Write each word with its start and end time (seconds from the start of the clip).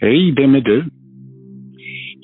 Hej, 0.00 0.34
vem 0.36 0.54
är 0.54 0.60
du? 0.60 0.84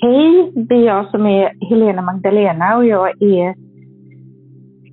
Hej, 0.02 0.52
det 0.54 0.74
är 0.74 0.86
jag 0.86 1.10
som 1.10 1.26
är 1.26 1.68
Helena 1.70 2.02
Magdalena 2.02 2.76
och 2.76 2.86
jag 2.86 3.22
är 3.22 3.54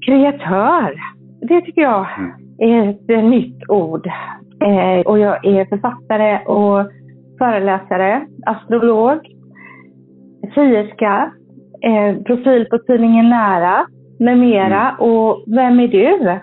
kreatör. 0.06 0.94
Det 1.42 1.62
tycker 1.62 1.82
jag 1.82 2.08
är 2.60 2.90
ett 2.90 3.24
nytt 3.24 3.70
ord. 3.70 4.08
Eh, 4.66 5.06
och 5.06 5.20
jag 5.20 5.46
är 5.46 5.66
författare 5.66 6.46
och 6.46 6.92
föreläsare, 7.38 8.28
astrolog, 8.46 9.20
sierska, 10.54 11.32
eh, 11.82 12.24
profil 12.24 12.66
på 12.66 12.78
tidningen 12.78 13.30
Nära 13.30 13.86
med 14.20 14.38
mera. 14.38 14.96
Och 15.00 15.44
vem 15.48 15.80
är 15.80 15.88
du? 15.88 16.40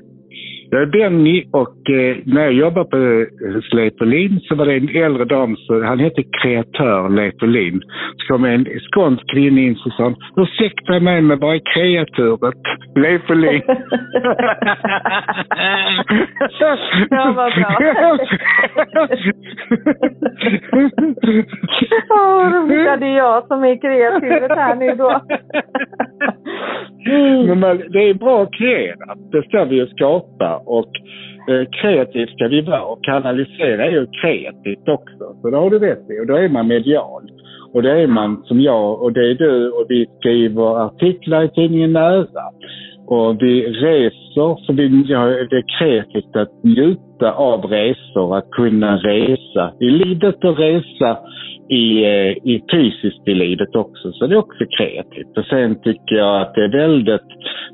Jag 0.71 0.83
är 0.83 0.87
Benny 0.87 1.45
och 1.53 1.91
eh, 1.91 2.17
när 2.25 2.43
jag 2.43 2.53
jobbade 2.53 2.91
på 2.91 3.27
hos 3.55 3.73
Lepolin 3.73 4.41
så 4.41 4.55
var 4.55 4.67
det 4.67 4.75
en 4.75 4.89
äldre 5.05 5.25
dam, 5.25 5.57
så, 5.57 5.83
han 5.83 5.99
hette 5.99 6.23
kreatör 6.43 7.09
Lepolin. 7.09 7.81
Så 8.17 8.33
kom 8.33 8.45
en 8.45 8.65
skånsk 8.65 9.31
kvinna 9.33 9.61
in 9.61 9.77
och 9.85 9.93
sa 9.93 10.15
ursäkta 10.37 11.01
mig 11.01 11.23
men 11.23 11.39
vad 11.39 11.55
är 11.55 11.61
kreaturet? 11.75 12.63
Lepolin. 12.97 13.63
Ja, 17.11 17.33
vad 17.37 17.53
bra. 17.55 17.77
Åh, 22.11 22.53
roligt. 22.53 22.87
Ja, 22.87 22.97
det 22.97 23.07
är 23.07 23.17
jag 23.17 23.47
som 23.47 23.65
är 23.65 23.81
kreativet 23.81 24.51
här 24.51 24.75
nu 24.75 24.95
då. 24.95 25.21
Mm. 27.07 27.47
Men 27.47 27.61
man, 27.61 27.77
det 27.77 27.99
är 27.99 28.15
bra 28.15 28.43
att 28.43 28.53
kreera, 28.53 29.15
det 29.33 29.43
ska 29.43 29.65
vi 29.65 29.77
ju 29.77 29.87
skapa 29.87 30.56
och 30.65 30.91
eh, 31.49 31.67
kreativt 31.83 32.31
ska 32.31 32.49
vi 32.49 32.61
vara 32.61 32.83
och 32.83 33.05
kanalisera 33.05 33.85
är 33.85 33.91
ju 33.91 34.07
kreativt 34.23 34.89
också. 34.89 35.37
Så 35.43 35.51
det 35.51 35.57
har 35.57 35.71
du 35.71 35.79
rätt 35.79 36.11
i 36.11 36.21
och 36.23 36.27
då 36.27 36.37
är 36.37 36.49
man 36.49 36.69
medial. 36.69 37.23
Och 37.73 37.83
det 37.83 37.91
är 37.91 38.07
man 38.07 38.43
som 38.45 38.61
jag 38.61 39.03
och 39.03 39.13
det 39.13 39.31
är 39.31 39.35
du 39.35 39.71
och 39.71 39.87
vi 39.89 40.07
skriver 40.19 40.87
artiklar 40.87 41.43
i 41.45 41.49
tidningen 41.49 41.93
Nära. 41.93 42.47
Och 43.07 43.43
vi 43.43 43.67
reser, 43.67 44.67
för 44.67 44.73
vi, 44.73 45.05
ja, 45.07 45.27
det 45.27 45.57
är 45.57 45.79
kreativt 45.79 46.37
att 46.37 46.65
njuta 46.65 47.33
av 47.33 47.61
resor, 47.65 48.37
att 48.37 48.51
kunna 48.51 48.97
resa 48.97 49.73
i 49.81 49.91
livet 49.91 50.45
och 50.45 50.59
resa 50.59 51.19
i, 51.69 52.05
eh, 52.05 52.31
i 52.31 52.63
fysiskt 52.73 53.29
i 53.29 53.35
livet 53.35 53.77
också. 53.77 54.13
Så 54.13 54.27
det 54.27 54.35
är 54.35 54.39
också 54.39 54.65
kreativt. 54.79 55.39
Och 55.39 55.45
sen 55.45 55.83
tycker 55.83 56.17
jag 56.17 56.43
att 56.43 56.55
det 56.55 56.65
är 56.65 56.73
väldigt 56.73 57.31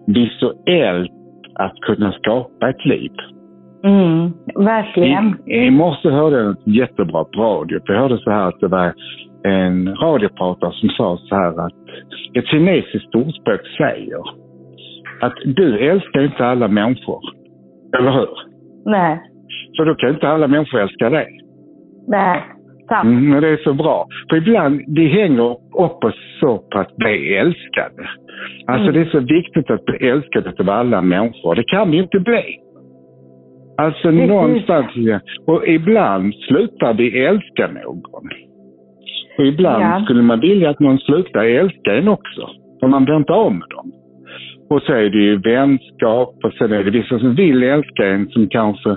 visuellt 0.07 1.22
att 1.55 1.75
kunna 1.81 2.13
skapa 2.13 2.71
ett 2.71 2.85
liv. 2.85 3.13
Mm, 3.85 4.33
verkligen. 4.55 5.37
I, 5.47 5.67
I 5.67 5.71
morse 5.71 6.11
hörde 6.11 6.37
jag 6.37 6.47
något 6.47 6.67
jättebra 6.67 7.25
på 7.25 7.43
radio. 7.43 7.81
Jag 7.85 8.01
hörde 8.01 8.19
så 8.19 8.31
här 8.31 8.49
att 8.49 8.61
det 8.61 8.69
var 8.69 8.93
en 9.45 9.97
radiopratare 9.97 10.73
som 10.73 10.89
sa 10.89 11.17
så 11.17 11.35
här 11.35 11.67
att 11.67 11.73
ett 12.35 12.47
kinesiskt 12.47 13.15
ordspråk 13.15 13.61
säger 13.79 14.19
att 15.21 15.35
du 15.45 15.79
älskar 15.91 16.21
inte 16.25 16.47
alla 16.47 16.69
människor. 16.69 17.21
Eller 17.99 18.13
hur? 18.13 18.29
Nej, 18.85 19.21
Så 19.77 19.85
då 19.85 19.95
kan 19.95 20.11
inte 20.11 20.29
alla 20.29 20.49
människor 20.49 20.81
älska 20.81 21.11
dig. 21.11 21.41
nej, 22.09 22.43
Mm, 23.05 23.41
det 23.41 23.49
är 23.49 23.57
så 23.57 23.73
bra. 23.75 24.07
För 24.31 24.37
ibland, 24.37 24.81
vi 24.87 25.09
hänger 25.09 25.51
upp 25.53 26.05
oss 26.05 26.15
så 26.41 26.59
på 26.59 26.79
att 26.79 26.97
bli 26.97 27.35
älskade. 27.37 28.09
Alltså 28.67 28.89
Mm. 28.91 28.95
det 28.95 29.01
är 29.01 29.11
så 29.11 29.21
viktigt 29.21 29.71
att 29.71 29.85
bli 29.85 30.09
älskad 30.09 30.61
av 30.61 30.71
alla 30.71 31.03
människor. 31.03 31.55
Det 31.55 31.65
kan 31.65 31.91
vi 31.91 31.99
inte 31.99 32.21
bli. 32.21 32.59
Alltså 33.79 34.09
Precis. 34.11 34.29
någonstans, 34.29 34.87
och 35.47 35.67
ibland 35.69 36.35
slutar 36.35 36.95
vi 36.95 37.25
älska 37.25 37.67
någon. 37.85 38.29
Och 39.39 39.47
ibland 39.47 39.83
Ja. 39.83 40.01
skulle 40.05 40.23
man 40.23 40.41
vilja 40.41 40.71
att 40.71 40.81
någon 40.81 40.99
slutar 40.99 41.45
älska 41.45 41.95
en 41.95 42.09
också. 42.09 42.49
För 42.81 42.89
man 42.89 43.05
blir 43.05 43.17
inte 43.17 43.33
av 43.33 43.53
med 43.53 43.69
dem. 43.71 43.93
Och 44.71 44.83
så 44.83 44.93
är 44.93 45.11
det 45.11 45.19
ju 45.19 45.37
vänskap 45.39 46.35
och 46.45 46.53
sen 46.53 46.73
är 46.73 46.85
det 46.85 46.91
vissa 46.91 47.19
som 47.19 47.35
vill 47.35 47.63
älska 47.63 48.07
en 48.07 48.29
som 48.29 48.49
kanske 48.49 48.97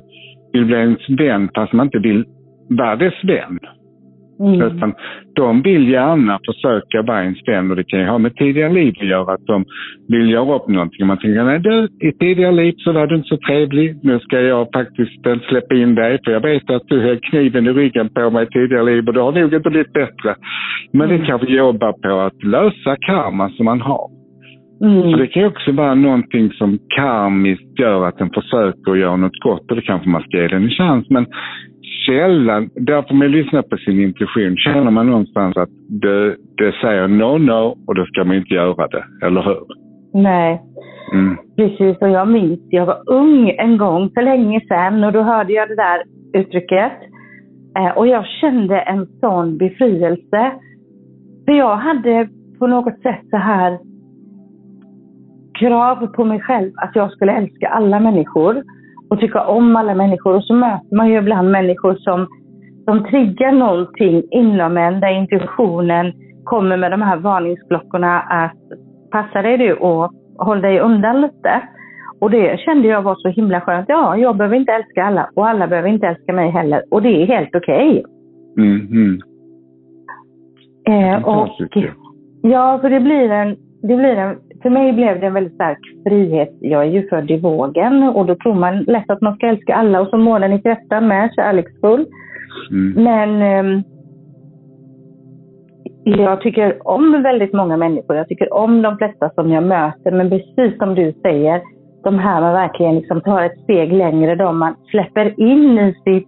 vill 0.54 0.66
bli 0.66 0.76
ens 0.76 1.09
vän 1.09 1.50
fast 1.56 1.74
man 1.74 1.86
inte 1.88 2.00
vill 2.00 2.24
vara 2.70 2.96
dess 2.96 3.24
vän. 3.24 3.59
Mm. 4.40 4.62
Utan 4.62 4.94
de 5.35 5.62
vill 5.62 5.90
gärna 5.90 6.40
försöka 6.46 7.01
vara 7.01 7.23
ens 7.23 7.47
vän 7.47 7.69
och 7.72 7.75
det 7.75 7.84
kan 7.84 8.00
ju 8.00 8.06
ha 8.06 8.18
med 8.18 8.35
tidigare 8.35 8.73
liv 8.73 8.94
att 9.00 9.07
göra. 9.07 9.34
Att 9.34 9.46
de 9.46 9.66
vill 10.07 10.29
göra 10.29 10.56
upp 10.56 10.68
någonting 10.68 11.07
man 11.07 11.18
tänker, 11.18 11.44
nej 11.44 11.59
du, 11.59 12.07
i 12.07 12.12
tidigare 12.12 12.51
liv 12.51 12.73
så 12.78 12.91
var 12.91 13.07
du 13.07 13.16
inte 13.16 13.28
så 13.28 13.38
trevlig. 13.38 14.00
Nu 14.03 14.19
ska 14.19 14.40
jag 14.41 14.68
faktiskt 14.73 15.12
släppa 15.50 15.75
in 15.75 15.96
dig 15.96 16.19
för 16.25 16.31
jag 16.31 16.41
vet 16.41 16.69
att 16.69 16.88
du 16.88 17.01
höll 17.01 17.19
kniven 17.19 17.68
i 17.68 17.72
ryggen 17.72 18.09
på 18.09 18.29
mig 18.29 18.44
i 18.44 18.47
tidigare 18.47 18.84
liv 18.84 19.07
och 19.07 19.13
du 19.13 19.19
har 19.19 19.31
nog 19.31 19.53
inte 19.53 19.69
blivit 19.69 19.94
bättre. 19.94 20.35
Men 20.94 21.09
det 21.09 21.17
kan 21.17 21.40
vi 21.40 21.56
jobba 21.56 21.94
på 21.94 22.19
att 22.19 22.44
lösa 22.44 22.96
karma 23.07 23.50
som 23.50 23.66
man 23.66 23.81
har. 23.81 24.16
Mm. 24.81 25.17
det 25.17 25.28
kan 25.28 25.41
ju 25.41 25.47
också 25.47 25.72
vara 25.72 25.96
någonting 25.96 26.52
som 26.52 26.79
karmiskt 26.96 27.79
gör 27.79 28.07
att 28.07 28.17
den 28.17 28.29
försöker 28.29 28.96
göra 28.96 29.16
något 29.16 29.40
gott 29.40 29.72
och 29.72 29.75
då 29.75 29.81
kanske 29.81 30.09
man 30.09 30.22
ska 30.22 30.38
ge 30.38 30.47
den 30.47 30.63
en 30.63 30.69
chans. 30.69 31.09
Men 31.09 31.25
sällan, 32.06 32.70
därför 32.76 33.16
man 33.16 33.32
lyssnar 33.32 33.62
på 33.62 33.78
sin 33.78 34.00
intuition, 34.02 34.58
känner 34.58 34.92
man 34.92 35.08
någonstans 35.08 35.58
att 35.58 35.70
det, 35.90 36.36
det 36.58 36.72
säger 36.82 37.08
no, 37.08 37.38
no 37.38 37.78
och 37.88 37.96
då 37.96 38.06
ska 38.06 38.24
man 38.24 38.36
inte 38.36 38.54
göra 38.54 38.88
det, 38.88 39.06
eller 39.26 39.42
hur? 39.42 39.64
Nej, 40.14 40.62
Mm. 41.14 41.38
precis. 41.56 41.98
Och 42.02 42.10
jag 42.10 42.28
minns, 42.28 42.60
jag 42.70 42.86
var 42.86 43.04
ung 43.08 43.50
en 43.50 43.78
gång 43.78 44.10
för 44.14 44.22
länge 44.22 44.62
sedan 44.68 45.04
och 45.04 45.12
då 45.12 45.22
hörde 45.22 45.54
jag 45.54 45.70
det 45.70 45.76
där 45.76 46.04
uttrycket. 46.34 46.92
Eh, 47.78 47.98
och 47.98 48.08
jag 48.08 48.26
kände 48.26 48.80
en 48.80 49.08
sån 49.20 49.58
befrielse. 49.58 50.52
För 51.46 51.52
jag 51.52 51.76
hade 51.76 52.30
på 52.60 52.68
något 52.68 53.02
sätt 53.02 53.22
så 53.30 53.38
här 53.38 53.80
krav 55.60 56.08
på 56.08 56.26
mig 56.26 56.40
själv 56.40 56.72
att 56.76 56.96
jag 56.96 57.12
skulle 57.12 57.32
älska 57.32 57.68
alla 57.68 58.00
människor 58.00 58.64
och 59.10 59.20
tycka 59.20 59.46
om 59.46 59.76
alla 59.76 59.96
människor. 59.96 60.36
Och 60.36 60.44
så 60.44 60.54
möter 60.54 60.96
man 60.96 61.10
ju 61.10 61.18
ibland 61.18 61.52
människor 61.52 61.96
som, 61.96 62.28
som 62.86 63.04
triggar 63.04 63.52
någonting 63.52 64.24
inom 64.32 64.78
en 64.78 65.00
där 65.00 65.12
intuitionen 65.12 66.14
kommer 66.44 66.78
med 66.78 66.92
de 66.92 67.02
här 67.02 67.18
varningsklockorna 67.18 68.20
att 68.20 68.58
passa 69.12 69.42
dig 69.42 69.58
du 69.58 69.74
och 69.74 70.12
håll 70.38 70.62
dig 70.62 70.80
undan 70.80 71.22
lite. 71.22 71.62
Och 72.20 72.32
det 72.32 72.60
kände 72.60 72.88
jag 72.88 73.02
var 73.02 73.16
så 73.16 73.28
himla 73.28 73.62
skönt. 73.62 73.86
Ja, 73.88 74.18
jag 74.18 74.38
behöver 74.38 74.56
inte 74.56 74.72
älska 74.72 75.04
alla 75.04 75.30
och 75.36 75.48
alla 75.48 75.68
behöver 75.68 75.90
inte 75.90 76.08
älska 76.08 76.34
mig 76.34 76.50
heller. 76.50 76.84
Och 76.92 77.02
det 77.02 77.22
är 77.22 77.26
helt 77.26 77.56
okej. 77.56 78.06
Mm, 78.58 78.88
mm. 78.88 79.20
Eh, 80.88 81.28
och, 81.28 81.50
ja, 82.42 82.80
för 82.82 82.90
det 82.90 83.00
blir 83.00 83.32
en, 83.32 83.56
det 83.82 83.96
blir 83.96 84.16
en, 84.16 84.36
för 84.66 84.70
mig 84.70 84.94
blev 84.94 85.20
det 85.20 85.28
en 85.28 85.34
väldigt 85.34 85.56
stark 85.56 85.80
frihet. 86.08 86.50
Jag 86.59 86.81
är 86.81 86.90
ju 86.90 87.08
född 87.08 87.31
i 87.31 87.40
vågen 87.40 88.03
och 88.03 88.26
då 88.26 88.36
tror 88.36 88.53
man 88.53 88.84
lätt 88.84 89.09
att 89.09 89.22
man 89.22 89.36
ska 89.36 89.48
älska 89.48 89.76
alla 89.76 90.02
och 90.02 90.08
så 90.08 90.18
månen 90.18 90.53
i 90.53 90.62
kräftan 90.62 91.08
med, 91.08 91.31
kärleksfull. 91.36 92.06
Mm. 92.72 93.03
Men 93.03 93.42
ehm, 93.42 93.84
jag 96.03 96.42
tycker 96.42 96.88
om 96.88 97.24
väldigt 97.24 97.53
många 97.53 97.78
människor. 97.78 98.16
Jag 98.16 98.28
tycker 98.28 98.53
om 98.53 98.81
de 98.81 98.98
flesta 98.98 99.30
som 99.30 99.52
jag 99.52 99.64
möter. 99.64 100.12
Men 100.12 100.30
precis 100.30 100.78
som 100.78 100.96
du 100.96 101.14
säger, 101.22 101.62
de 102.03 102.20
här 102.20 102.42
man 102.42 102.53
verkligen 102.53 102.96
liksom 102.96 103.22
tar 103.22 103.42
ett 103.42 103.59
steg 103.64 103.94
längre, 103.94 104.36
de 104.36 104.59
man 104.59 104.76
släpper 104.92 105.40
in 105.40 105.80
i, 105.80 105.94
sitt, 105.94 106.28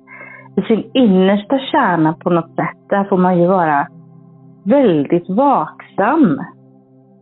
i 0.57 0.61
sin 0.67 0.91
innersta 0.93 1.59
kärna 1.59 2.13
på 2.13 2.29
något 2.29 2.55
sätt. 2.55 2.89
Där 2.89 3.03
får 3.03 3.17
man 3.17 3.39
ju 3.41 3.47
vara 3.47 3.87
väldigt 4.65 5.29
vaksam. 5.29 6.39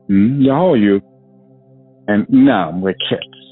Mm. 0.10 0.42
Jag 0.42 0.56
har 0.56 0.76
ju 0.76 1.02
en 2.08 2.26
närmre 2.30 2.94
krets. 2.94 3.46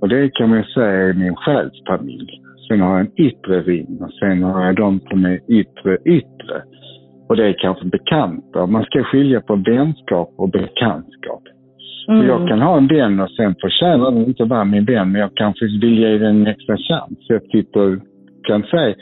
Och 0.00 0.08
det 0.08 0.34
kan 0.34 0.50
man 0.50 0.64
säga 0.64 0.86
är 0.86 1.12
min 1.12 1.36
själsfamilj. 1.36 2.42
Sen 2.68 2.80
har 2.80 2.90
jag 2.90 3.00
en 3.00 3.20
yttre 3.20 3.62
ring 3.62 3.98
och 4.00 4.12
sen 4.12 4.42
har 4.42 4.64
jag 4.64 4.76
de 4.76 5.00
som 5.00 5.24
är 5.24 5.40
yttre, 5.48 5.96
yttre. 6.04 6.62
Och 7.28 7.36
det 7.36 7.46
är 7.48 7.56
kanske 7.58 7.84
bekanta. 7.86 8.66
Man 8.66 8.84
ska 8.84 9.04
skilja 9.04 9.40
på 9.40 9.56
vänskap 9.56 10.34
och 10.36 10.50
bekantskap. 10.50 11.42
Mm. 12.08 12.26
Jag 12.26 12.48
kan 12.48 12.60
ha 12.60 12.76
en 12.76 12.86
vän 12.86 13.20
och 13.20 13.30
sen 13.30 13.54
förtjänar 13.60 14.10
den 14.10 14.26
inte 14.26 14.44
vara 14.44 14.64
min 14.64 14.84
vän, 14.84 15.12
men 15.12 15.20
jag 15.20 15.30
kanske 15.34 15.64
vill 15.64 15.98
ge 15.98 16.18
den 16.18 16.36
en 16.36 16.46
extra 16.46 16.76
chans. 16.76 17.18
Jag 17.28 17.42
sitter, 17.42 18.00
kan 18.48 18.62
säga, 18.62 18.94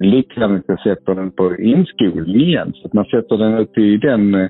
liknande 0.00 0.56
att 0.56 0.64
jag 0.66 0.80
sätter 0.80 1.14
den 1.14 1.30
på 1.30 1.56
inskolning 1.56 2.40
igen. 2.40 2.72
Så 2.74 2.86
att 2.86 2.92
man 2.92 3.04
sätter 3.04 3.36
den 3.38 3.58
ut 3.58 3.78
i 3.78 3.96
den 3.96 4.34
eh, 4.34 4.48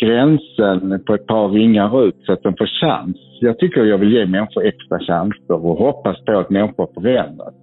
gränsen 0.00 1.04
på 1.06 1.14
ett 1.14 1.26
par 1.26 1.48
ringar 1.48 2.04
ut 2.04 2.16
så 2.26 2.32
att 2.32 2.42
den 2.42 2.56
får 2.58 2.66
chans. 2.80 3.16
Jag 3.40 3.58
tycker 3.58 3.84
jag 3.84 3.98
vill 3.98 4.12
ge 4.12 4.26
människor 4.26 4.64
extra 4.64 4.98
chanser 4.98 5.64
och 5.64 5.78
hoppas 5.78 6.24
på 6.24 6.38
att 6.38 6.50
människor 6.50 6.88
förändras. 6.94 7.54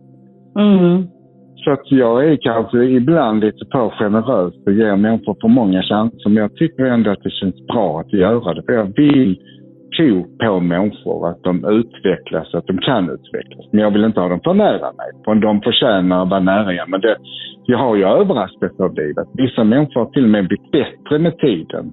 Mm. 0.60 1.08
Så 1.56 1.72
att 1.72 1.92
jag 1.92 2.26
är 2.32 2.38
kanske 2.42 2.84
ibland 2.84 3.40
lite 3.44 3.66
för 3.72 3.90
generös 3.90 4.54
och 4.66 4.74
ger 4.74 4.96
människor 4.96 5.36
för 5.42 5.48
många 5.48 5.82
chanser. 5.84 6.30
Men 6.30 6.42
jag 6.44 6.56
tycker 6.56 6.86
ändå 6.86 7.12
att 7.12 7.24
det 7.24 7.30
känns 7.30 7.68
bra 7.68 8.00
att 8.00 8.14
göra 8.14 8.54
det. 8.54 8.64
För 8.64 8.74
jag 8.74 8.96
vill 8.96 9.38
tro 9.98 10.38
på 10.44 10.60
människor, 10.60 11.30
att 11.30 11.44
de 11.44 11.66
utvecklas, 11.66 12.54
att 12.54 12.68
de 12.68 12.78
kan 12.78 13.10
utvecklas. 13.10 13.66
Men 13.72 13.82
jag 13.82 13.92
vill 13.92 14.04
inte 14.04 14.20
ha 14.20 14.28
dem 14.28 14.40
för 14.44 14.54
nära 14.54 14.92
mig. 15.00 15.10
För 15.26 15.36
de 15.36 15.62
förtjänar 15.62 16.24
att 16.24 16.30
vara 16.30 16.40
nära. 16.40 16.86
Men 16.88 17.02
det, 17.02 17.16
jag 17.66 17.78
har 17.78 17.96
ju 17.96 18.04
överraskats 18.04 18.80
av 18.80 18.96
livet. 18.96 19.28
Vissa 19.34 19.64
människor 19.64 20.00
har 20.02 20.10
till 20.10 20.24
och 20.24 20.30
med 20.30 20.48
blivit 20.48 20.72
bättre 20.72 21.20
med 21.20 21.38
tiden. 21.38 21.92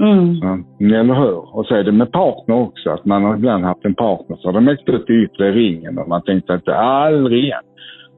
Mm. 0.00 0.34
Ja, 0.78 0.98
eller 1.00 1.14
hur? 1.14 1.56
Och 1.56 1.66
så 1.66 1.74
är 1.74 1.84
det 1.84 1.92
med 1.92 2.12
partner 2.12 2.56
också. 2.56 2.90
Att 2.90 3.04
man 3.04 3.24
har 3.24 3.36
ibland 3.36 3.64
haft 3.64 3.84
en 3.84 3.94
partner 3.94 4.36
så 4.36 4.48
har 4.48 4.52
de 4.52 4.68
åkt 4.68 4.88
ut 4.88 5.10
i 5.10 5.12
yttre 5.12 5.52
ringen 5.52 5.98
och 5.98 6.08
man 6.08 6.22
tänkte 6.22 6.54
att 6.54 6.64
det 6.64 6.76
aldrig 6.76 7.44
igen. 7.44 7.62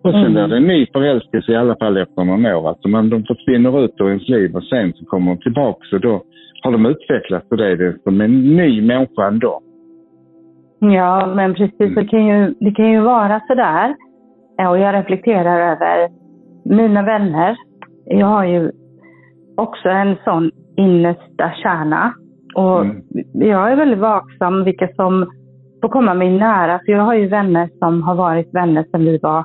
Och 0.02 0.10
sen 0.10 0.20
mm. 0.20 0.32
blir 0.32 0.46
det 0.46 0.56
en 0.56 0.66
ny 0.66 0.86
förälskelse 0.92 1.52
i 1.52 1.56
alla 1.56 1.76
fall 1.76 1.96
efter 1.96 2.24
några 2.24 2.56
år. 2.56 2.68
Alltså 2.68 2.88
man, 2.88 3.10
de 3.10 3.24
försvinner 3.24 3.84
ut 3.84 3.94
ur 4.00 4.08
ens 4.08 4.28
liv 4.28 4.56
och 4.56 4.64
sen 4.64 4.92
så 4.92 5.04
kommer 5.04 5.34
de 5.34 5.40
tillbaka 5.40 5.96
och 5.96 6.00
då 6.00 6.22
har 6.62 6.72
de 6.72 6.86
utvecklats 6.86 7.46
och 7.50 7.56
det 7.56 7.66
är 7.66 7.76
det 7.76 8.02
som 8.02 8.20
en 8.20 8.56
ny 8.56 8.82
människa 8.82 9.26
ändå. 9.26 9.60
Ja, 10.78 11.32
men 11.36 11.54
precis. 11.54 11.80
Mm. 11.80 11.94
Det, 11.94 12.04
kan 12.04 12.26
ju, 12.26 12.54
det 12.60 12.70
kan 12.70 12.90
ju 12.90 13.00
vara 13.00 13.40
sådär. 13.48 13.94
Och 14.70 14.78
jag 14.78 14.94
reflekterar 14.94 15.72
över 15.72 16.08
mina 16.64 17.02
vänner. 17.02 17.56
Jag 18.04 18.26
har 18.26 18.44
ju 18.44 18.70
också 19.56 19.88
en 19.88 20.16
sån 20.24 20.50
innersta 20.76 21.52
kärna. 21.62 22.14
Och 22.54 22.80
mm. 22.80 23.02
jag 23.32 23.72
är 23.72 23.76
väldigt 23.76 23.98
vaksam 23.98 24.64
vilka 24.64 24.88
som 24.88 25.26
får 25.82 25.88
komma 25.88 26.14
mig 26.14 26.30
nära. 26.30 26.80
För 26.86 26.92
jag 26.92 27.02
har 27.02 27.14
ju 27.14 27.28
vänner 27.28 27.68
som 27.78 28.02
har 28.02 28.14
varit 28.14 28.54
vänner 28.54 28.84
sedan 28.90 29.04
vi 29.04 29.18
var 29.18 29.44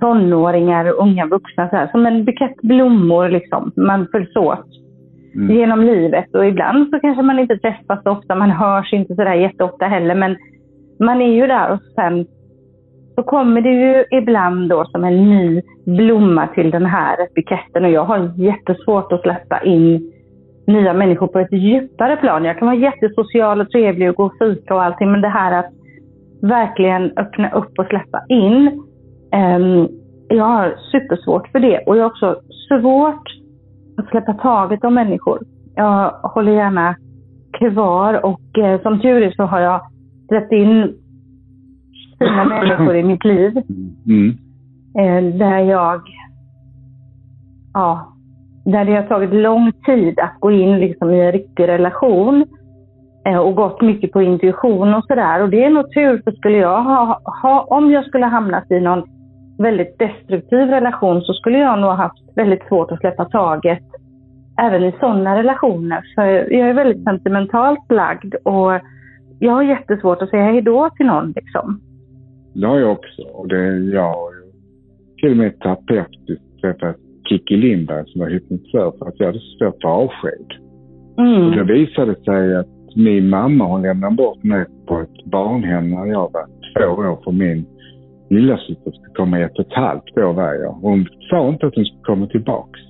tonåringar 0.00 0.92
och 0.92 1.02
unga 1.02 1.26
vuxna. 1.26 1.68
Så 1.68 1.76
här, 1.76 1.86
som 1.86 2.06
en 2.06 2.24
bukett 2.24 2.56
blommor 2.62 3.28
liksom. 3.28 3.72
Man 3.76 4.08
följs 4.12 4.36
åt 4.36 4.66
mm. 5.34 5.56
genom 5.56 5.80
livet. 5.80 6.34
Och 6.34 6.46
ibland 6.46 6.90
så 6.90 7.00
kanske 7.00 7.22
man 7.22 7.38
inte 7.38 7.58
träffas 7.58 8.02
så 8.02 8.10
ofta. 8.10 8.34
Man 8.34 8.50
hörs 8.50 8.92
inte 8.92 9.14
sådär 9.14 9.34
jätteofta 9.34 9.86
heller. 9.86 10.14
Men 10.14 10.36
man 10.98 11.20
är 11.20 11.32
ju 11.34 11.46
där 11.46 11.72
och 11.72 11.80
sen 11.94 12.26
så 13.14 13.22
kommer 13.22 13.60
det 13.60 13.72
ju 13.72 14.04
ibland 14.18 14.68
då 14.68 14.84
som 14.84 15.04
en 15.04 15.30
ny 15.30 15.62
blomma 15.84 16.46
till 16.46 16.70
den 16.70 16.86
här 16.86 17.16
buketten. 17.34 17.84
Och 17.84 17.90
jag 17.90 18.04
har 18.04 18.32
jättesvårt 18.36 19.12
att 19.12 19.22
släppa 19.22 19.60
in 19.60 20.12
nya 20.68 20.92
människor 20.92 21.26
på 21.26 21.38
ett 21.38 21.52
djupare 21.52 22.16
plan. 22.16 22.44
Jag 22.44 22.58
kan 22.58 22.68
vara 22.68 22.76
jättesocial 22.76 23.60
och 23.60 23.70
trevlig 23.70 24.10
och 24.10 24.14
gå 24.14 24.24
och 24.24 24.38
fika 24.38 24.74
och 24.74 24.82
allting. 24.82 25.12
Men 25.12 25.20
det 25.20 25.28
här 25.28 25.52
att 25.52 25.72
verkligen 26.42 27.12
öppna 27.16 27.50
upp 27.50 27.78
och 27.78 27.86
släppa 27.86 28.22
in. 28.28 28.82
Um, 29.34 29.88
jag 30.28 30.44
har 30.44 30.76
supersvårt 30.92 31.48
för 31.48 31.60
det. 31.60 31.78
Och 31.78 31.96
jag 31.96 32.02
har 32.02 32.10
också 32.10 32.40
svårt 32.68 33.28
att 33.96 34.08
släppa 34.10 34.32
taget 34.32 34.84
om 34.84 34.94
människor. 34.94 35.38
Jag 35.74 36.10
håller 36.10 36.52
gärna 36.52 36.96
kvar 37.52 38.24
och 38.24 38.58
eh, 38.58 38.82
som 38.82 39.00
tur 39.00 39.22
är 39.22 39.30
så 39.30 39.42
har 39.42 39.60
jag 39.60 39.80
släppt 40.28 40.52
in 40.52 40.94
fina 42.18 42.44
människor 42.48 42.96
i 42.96 43.02
mitt 43.02 43.24
liv. 43.24 43.62
Mm. 44.06 44.38
Eh, 44.98 45.38
där 45.38 45.58
jag, 45.58 46.00
ja, 47.74 48.17
där 48.72 48.84
det 48.84 48.94
har 48.96 49.02
tagit 49.02 49.34
lång 49.34 49.72
tid 49.86 50.20
att 50.20 50.40
gå 50.40 50.50
in 50.50 50.78
liksom 50.78 51.10
i 51.10 51.20
en 51.20 51.32
riktig 51.32 51.68
relation 51.68 52.44
eh, 53.26 53.38
och 53.38 53.54
gått 53.54 53.80
mycket 53.80 54.12
på 54.12 54.22
intuition 54.22 54.94
och 54.94 55.04
sådär. 55.04 55.42
Och 55.42 55.50
det 55.50 55.64
är 55.64 55.70
nog 55.70 55.92
tur, 55.92 56.22
för 56.24 56.32
skulle 56.32 56.56
jag 56.56 56.82
ha, 56.82 57.20
ha, 57.42 57.66
om 57.70 57.90
jag 57.90 58.04
skulle 58.04 58.26
hamnat 58.26 58.70
i 58.70 58.80
någon 58.80 59.02
väldigt 59.58 59.98
destruktiv 59.98 60.68
relation 60.68 61.22
så 61.22 61.32
skulle 61.32 61.58
jag 61.58 61.78
nog 61.78 61.90
haft 61.90 62.36
väldigt 62.36 62.68
svårt 62.68 62.92
att 62.92 63.00
släppa 63.00 63.24
taget 63.24 63.84
även 64.60 64.84
i 64.84 64.92
sådana 65.00 65.38
relationer. 65.38 66.04
För 66.14 66.24
jag 66.52 66.68
är 66.68 66.74
väldigt 66.74 67.04
sentimentalt 67.04 67.92
lagd 67.92 68.34
och 68.34 68.72
jag 69.38 69.52
har 69.52 69.62
jättesvårt 69.62 70.22
att 70.22 70.30
säga 70.30 70.44
hejdå 70.44 70.90
till 70.96 71.06
någon 71.06 71.32
liksom. 71.36 71.80
Det 72.54 72.66
har 72.66 72.78
jag 72.78 72.92
också. 72.92 73.22
Och 73.22 73.48
det, 73.48 73.76
jag 73.76 74.02
har 74.02 74.32
till 75.20 75.30
och 75.30 75.36
med 75.36 75.60
terapeutiskt 75.60 76.60
träffat 76.60 76.96
Kikki 77.28 77.56
Lindberg 77.56 78.04
som 78.06 78.20
var 78.20 78.28
hypnotisör 78.28 78.92
för 78.98 79.08
att 79.08 79.20
jag 79.20 79.26
hade 79.26 79.38
svårt 79.38 79.82
för 79.82 79.88
avsked. 79.88 80.48
Mm. 81.18 81.46
Och 81.46 81.56
det 81.56 81.64
visade 81.64 82.14
sig 82.14 82.56
att 82.56 82.96
min 82.96 83.28
mamma 83.28 83.64
hon 83.64 83.82
lämnade 83.82 84.16
bort 84.16 84.42
mig 84.42 84.64
på 84.86 85.00
ett 85.00 85.24
barnhem 85.24 85.90
när 85.90 86.06
jag 86.06 86.32
var 86.32 86.46
två 86.74 87.02
år 87.02 87.18
för 87.24 87.32
min 87.32 87.66
lillasyster 88.30 88.90
skulle 88.90 89.14
komma 89.14 89.40
i 89.40 89.42
ett 89.42 89.58
och 89.58 89.66
ett 89.66 89.72
halvt 89.72 90.18
år 90.18 90.32
var 90.32 90.54
jag. 90.54 90.72
Hon 90.72 91.06
sa 91.30 91.48
inte 91.48 91.66
att 91.66 91.74
hon 91.74 91.84
skulle 91.84 92.02
komma 92.02 92.26
tillbaks. 92.26 92.80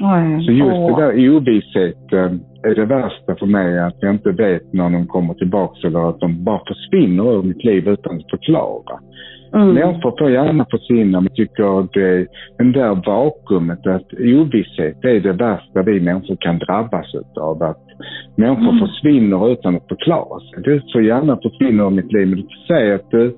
Oj. 0.00 0.44
Så 0.46 0.52
just 0.52 0.72
Åh. 0.72 0.98
det 0.98 1.02
där 1.02 1.36
ovissheten 1.36 2.40
är 2.64 2.74
det 2.74 2.84
värsta 2.84 3.36
för 3.36 3.46
mig, 3.46 3.78
att 3.78 3.96
jag 4.00 4.14
inte 4.14 4.30
vet 4.30 4.72
när 4.72 4.90
de 4.90 5.06
kommer 5.06 5.34
tillbaks 5.34 5.84
eller 5.84 6.08
att 6.08 6.20
de 6.20 6.44
bara 6.44 6.60
försvinner 6.66 7.38
ur 7.38 7.42
mitt 7.42 7.64
liv 7.64 7.88
utan 7.88 8.16
att 8.16 8.30
förklara. 8.30 8.98
Mm. 9.54 9.74
Människor 9.74 10.14
får 10.18 10.30
gärna 10.30 10.66
försvinna, 10.70 11.20
men 11.20 11.34
tycker 11.34 11.80
att 11.80 11.92
det, 11.92 12.26
den 12.58 12.72
där 12.72 12.94
vakuumet, 13.06 13.86
att 13.86 14.12
ovisshet 14.18 15.04
är 15.04 15.20
det 15.20 15.32
värsta 15.32 15.82
vi 15.82 16.00
människor 16.00 16.36
kan 16.40 16.58
drabbas 16.58 17.14
av. 17.36 17.62
Att 17.62 17.84
människor 18.36 18.72
mm. 18.72 18.86
försvinner 18.86 19.52
utan 19.52 19.76
att 19.76 19.88
förklara 19.88 20.40
sig. 20.40 20.62
Du 20.62 20.82
får 20.92 21.02
gärna 21.02 21.36
försvinna 21.36 21.82
ur 21.84 21.90
mitt 21.90 22.12
liv, 22.12 22.28
men 22.28 22.36
du 22.36 22.42
får 22.42 22.74
säga 22.74 22.94
att 22.94 23.10
du, 23.10 23.34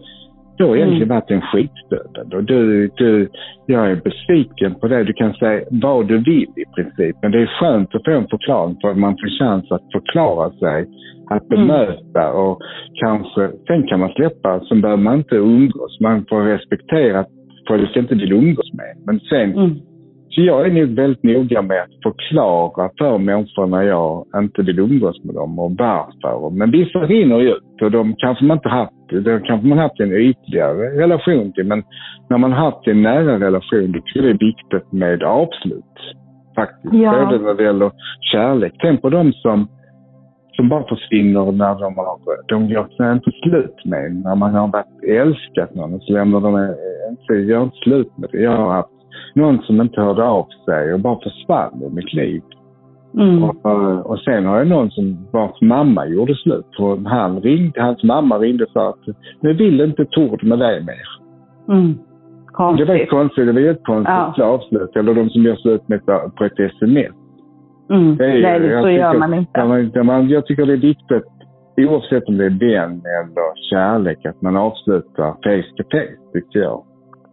du 0.56 0.64
har 0.64 0.76
egentligen 0.76 1.10
mm. 1.10 1.14
varit 1.16 1.30
en 1.30 1.40
skitstövel 1.40 2.34
och 2.34 2.44
du, 2.44 2.90
du, 2.96 3.28
jag 3.66 3.90
är 3.90 3.96
besviken 3.96 4.74
på 4.74 4.88
det. 4.88 5.04
Du 5.04 5.12
kan 5.12 5.34
säga 5.34 5.64
vad 5.70 6.08
du 6.08 6.18
vill 6.18 6.52
i 6.56 6.64
princip, 6.76 7.16
men 7.22 7.30
det 7.32 7.42
är 7.42 7.46
skönt 7.46 7.94
att 7.94 8.04
få 8.04 8.10
en 8.10 8.28
förklaring 8.28 8.76
för 8.80 8.88
att 8.88 8.98
man 8.98 9.16
får 9.16 9.38
chans 9.38 9.70
att 9.70 9.92
förklara 9.92 10.50
sig, 10.50 10.86
att 11.30 11.52
mm. 11.52 11.66
bemöta 11.66 12.22
mm. 12.22 12.40
och 12.42 12.62
kanske, 12.94 13.50
sen 13.66 13.86
kan 13.86 14.00
man 14.00 14.12
släppa, 14.12 14.60
så 14.60 14.74
behöver 14.74 15.02
man 15.02 15.18
inte 15.18 15.34
umgås. 15.34 16.00
Man 16.00 16.24
får 16.28 16.42
respektera 16.42 17.24
för 17.66 17.78
du 17.78 18.00
inte 18.00 18.14
vill 18.14 18.32
umgås 18.32 18.72
med. 18.72 18.96
Men 19.06 19.20
sen 19.20 19.52
mm. 19.52 19.76
Så 20.36 20.42
jag 20.42 20.66
är 20.66 20.70
nog 20.70 20.88
väldigt 20.88 21.22
noga 21.22 21.62
med 21.62 21.82
att 21.82 22.02
förklara 22.02 22.90
för 22.98 23.18
människor 23.18 23.66
när 23.66 23.82
jag 23.82 24.24
inte 24.36 24.62
vill 24.62 24.78
umgås 24.78 25.24
med 25.24 25.34
dem 25.34 25.58
och 25.58 25.72
varför. 25.78 26.50
Men 26.50 26.70
vissa 26.70 26.98
rinner 26.98 27.40
ju 27.40 27.50
ut 27.50 27.82
och 27.82 27.90
de 27.90 28.14
kanske 28.18 28.44
man 28.44 28.56
inte 28.56 28.68
haft, 28.68 29.08
det 29.10 29.40
kanske 29.44 29.66
man 29.66 29.78
haft 29.78 30.00
en 30.00 30.12
ytligare 30.12 31.02
relation 31.02 31.52
till. 31.52 31.66
Men 31.66 31.82
när 32.30 32.38
man 32.38 32.52
haft 32.52 32.86
en 32.86 33.02
nära 33.02 33.40
relation, 33.40 33.92
då 33.92 34.00
tycker 34.00 34.20
jag 34.20 34.24
det 34.24 34.44
är 34.44 34.46
viktigt 34.46 34.92
med 34.92 35.22
avslut. 35.22 35.96
Faktiskt. 36.56 36.94
Ja. 36.94 37.10
Både 37.10 37.44
när 37.44 37.54
det 37.54 37.64
gäller 37.64 37.90
kärlek. 38.32 38.72
Tänk 38.78 39.02
på 39.02 39.10
de 39.10 39.32
som 39.32 39.68
som 40.52 40.68
bara 40.68 40.88
försvinner 40.88 41.52
när 41.52 41.80
de 41.80 41.96
har, 41.96 42.48
de 42.48 42.66
gör 42.66 43.12
inte 43.12 43.30
slut 43.42 43.84
med. 43.84 44.16
När 44.24 44.34
man 44.34 44.54
har 44.54 44.68
varit 44.68 45.04
älskat 45.08 45.74
någon 45.74 46.00
så 46.00 46.12
lämnar 46.12 46.40
de 46.40 46.74
inte, 47.10 47.34
gör 47.34 47.62
inte 47.62 47.76
slut 47.76 48.18
med 48.18 48.28
det. 48.32 48.40
Jag 48.40 48.56
har 48.56 48.72
haft 48.72 48.95
någon 49.34 49.62
som 49.62 49.80
inte 49.80 50.00
hörde 50.00 50.24
av 50.24 50.46
sig 50.64 50.94
och 50.94 51.00
bara 51.00 51.18
försvann 51.20 51.82
ur 51.82 51.90
mitt 51.90 52.12
liv. 52.12 52.42
Mm. 53.18 53.44
Och, 53.44 53.70
eh, 53.70 53.98
och 53.98 54.18
sen 54.18 54.46
har 54.46 54.58
jag 54.58 54.66
någon 54.66 54.90
som 54.90 55.26
vars 55.32 55.60
mamma 55.60 56.06
gjorde 56.06 56.34
slut. 56.34 56.66
För 56.76 57.08
han 57.08 57.40
ringde, 57.40 57.82
hans 57.82 58.02
mamma 58.02 58.38
ringde 58.38 58.64
och 58.64 58.70
sa 58.70 58.88
att 58.88 59.16
nu 59.40 59.52
vill 59.52 59.80
inte 59.80 60.04
Tord 60.04 60.44
med 60.44 60.58
dig 60.58 60.84
mer. 60.84 61.08
Mm. 61.76 61.98
Konstigt. 62.46 62.86
Det 62.86 62.92
var 62.92 63.06
konstigt. 63.06 63.46
Det 63.46 63.52
var 63.52 63.60
jättekonstigt 63.60 64.38
ja. 64.38 64.44
avslut. 64.44 64.96
Eller 64.96 65.14
de 65.14 65.30
som 65.30 65.42
gör 65.42 65.56
slut 65.56 65.88
med 65.88 66.06
på 66.36 66.44
ett 66.44 66.60
sms. 66.60 67.14
Mm. 67.90 68.16
Det 68.16 68.24
är, 68.24 68.42
Nej, 68.42 68.60
det, 68.60 68.82
så 68.82 68.90
gör 68.90 69.18
man 69.18 69.34
inte. 69.34 69.64
Man, 69.64 70.06
man, 70.06 70.28
jag 70.28 70.46
tycker 70.46 70.66
det 70.66 70.72
är 70.72 70.76
viktigt, 70.76 71.24
oavsett 71.76 72.24
om 72.24 72.36
det 72.36 72.44
är 72.44 72.50
vän 72.50 72.92
eller 72.92 73.70
kärlek, 73.70 74.26
att 74.26 74.42
man 74.42 74.56
avslutar 74.56 75.32
face 75.32 75.70
to 75.76 75.82
face, 75.90 76.32
tycker 76.32 76.58
jag. 76.58 76.82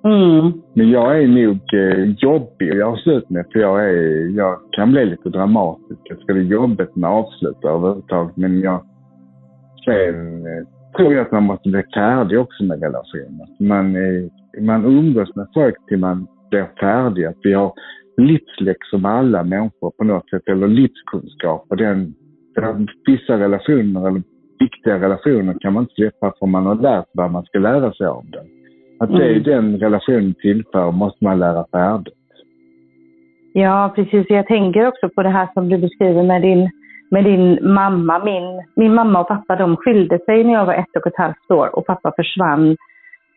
Mm. 0.04 0.62
Men 0.74 0.90
jag 0.90 1.24
är 1.24 1.28
nog 1.28 1.74
eh, 1.74 2.16
jobbig 2.18 2.72
att 2.72 2.78
göra 2.78 2.98
slut 2.98 3.30
med 3.30 3.46
för 3.54 3.60
jag, 3.60 3.90
är, 3.90 4.38
jag 4.38 4.60
kan 4.72 4.92
bli 4.92 5.06
lite 5.06 5.30
dramatisk. 5.30 6.02
Jag 6.04 6.20
ska 6.20 6.34
det 6.34 6.42
jobbigt 6.42 6.96
med 6.96 7.10
avslut 7.10 7.64
överhuvudtaget. 7.64 8.38
Men 8.38 8.60
jag, 8.60 8.86
sen 9.86 10.46
eh, 10.48 10.68
tror 10.98 11.14
jag 11.14 11.26
att 11.26 11.32
man 11.32 11.44
måste 11.44 11.70
bli 11.70 11.84
färdig 11.94 12.40
också 12.40 12.64
med 12.64 12.82
relationer. 12.82 13.48
Man, 13.60 13.96
är, 13.96 14.30
man 14.62 14.86
umgås 14.86 15.36
med 15.36 15.48
folk 15.54 15.76
till 15.88 15.98
man 16.00 16.28
blir 16.50 16.68
färdig. 16.80 17.26
Att 17.26 17.40
vi 17.44 17.54
har 17.54 17.74
livsläxor 18.18 18.98
med 18.98 19.12
alla 19.12 19.44
människor 19.44 19.92
på 19.98 20.04
något 20.04 20.30
sätt, 20.30 20.48
eller 20.48 20.68
livskunskap. 20.68 21.66
Och 21.70 21.78
den, 21.78 22.14
den, 22.56 22.88
vissa 23.06 23.40
relationer, 23.40 24.08
eller 24.08 24.24
viktiga 24.60 25.00
relationer, 25.00 25.56
kan 25.60 25.74
man 25.74 25.84
inte 25.84 25.94
släppa 25.94 26.34
för 26.40 26.46
man 26.46 26.66
har 26.66 26.76
lärt 26.76 27.06
vad 27.14 27.32
man 27.32 27.44
ska 27.44 27.60
lära 27.60 27.94
sig 27.94 28.08
av 28.08 28.26
den. 28.32 28.63
Att 29.04 29.10
det 29.10 29.26
är 29.26 29.32
mm. 29.32 29.44
den 29.44 29.80
relationen 29.80 30.34
tillför 30.34 30.92
måste 30.92 31.24
man 31.24 31.40
lära 31.40 31.66
färdigt. 31.72 32.14
Ja, 33.54 33.92
precis. 33.96 34.26
Jag 34.30 34.48
tänker 34.48 34.88
också 34.88 35.10
på 35.10 35.24
det 35.24 35.30
här 35.30 35.48
som 35.54 35.70
du 35.70 35.78
beskriver 35.78 36.24
med 36.24 36.42
din, 36.42 36.70
med 37.12 37.24
din 37.24 37.74
mamma. 37.74 38.24
Min, 38.26 38.64
min 38.76 38.94
mamma 38.94 39.20
och 39.20 39.28
pappa 39.28 39.56
de 39.56 39.78
skilde 39.78 40.20
sig 40.26 40.44
när 40.44 40.54
jag 40.54 40.66
var 40.66 40.74
ett 40.74 40.96
och 40.96 41.08
ett 41.08 41.18
halvt 41.18 41.52
år 41.52 41.76
och 41.76 41.86
pappa 41.86 42.14
försvann 42.16 42.78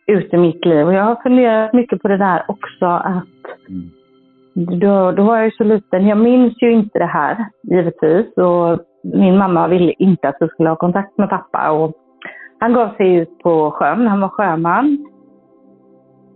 ut 0.06 0.34
i 0.34 0.36
mitt 0.36 0.64
liv. 0.64 0.86
Och 0.86 0.94
jag 0.94 1.04
har 1.04 1.22
funderat 1.22 1.72
mycket 1.72 2.02
på 2.02 2.08
det 2.08 2.16
där 2.16 2.44
också, 2.48 2.86
att 2.86 3.24
mm. 3.68 4.80
då, 4.80 5.12
då 5.12 5.22
var 5.22 5.36
jag 5.36 5.44
ju 5.44 5.50
så 5.50 5.64
liten. 5.64 6.06
Jag 6.06 6.18
minns 6.18 6.62
ju 6.62 6.72
inte 6.72 6.98
det 6.98 7.06
här, 7.06 7.36
givetvis. 7.62 8.36
Och 8.36 8.78
min 9.14 9.38
mamma 9.38 9.68
ville 9.68 9.92
inte 9.92 10.28
att 10.28 10.36
jag 10.40 10.50
skulle 10.50 10.68
ha 10.68 10.76
kontakt 10.76 11.18
med 11.18 11.30
pappa. 11.30 11.70
Och 11.70 11.92
han 12.58 12.72
gav 12.72 12.96
sig 12.96 13.14
ut 13.14 13.38
på 13.38 13.70
sjön, 13.70 14.06
han 14.06 14.20
var 14.20 14.28
sjöman. 14.28 15.06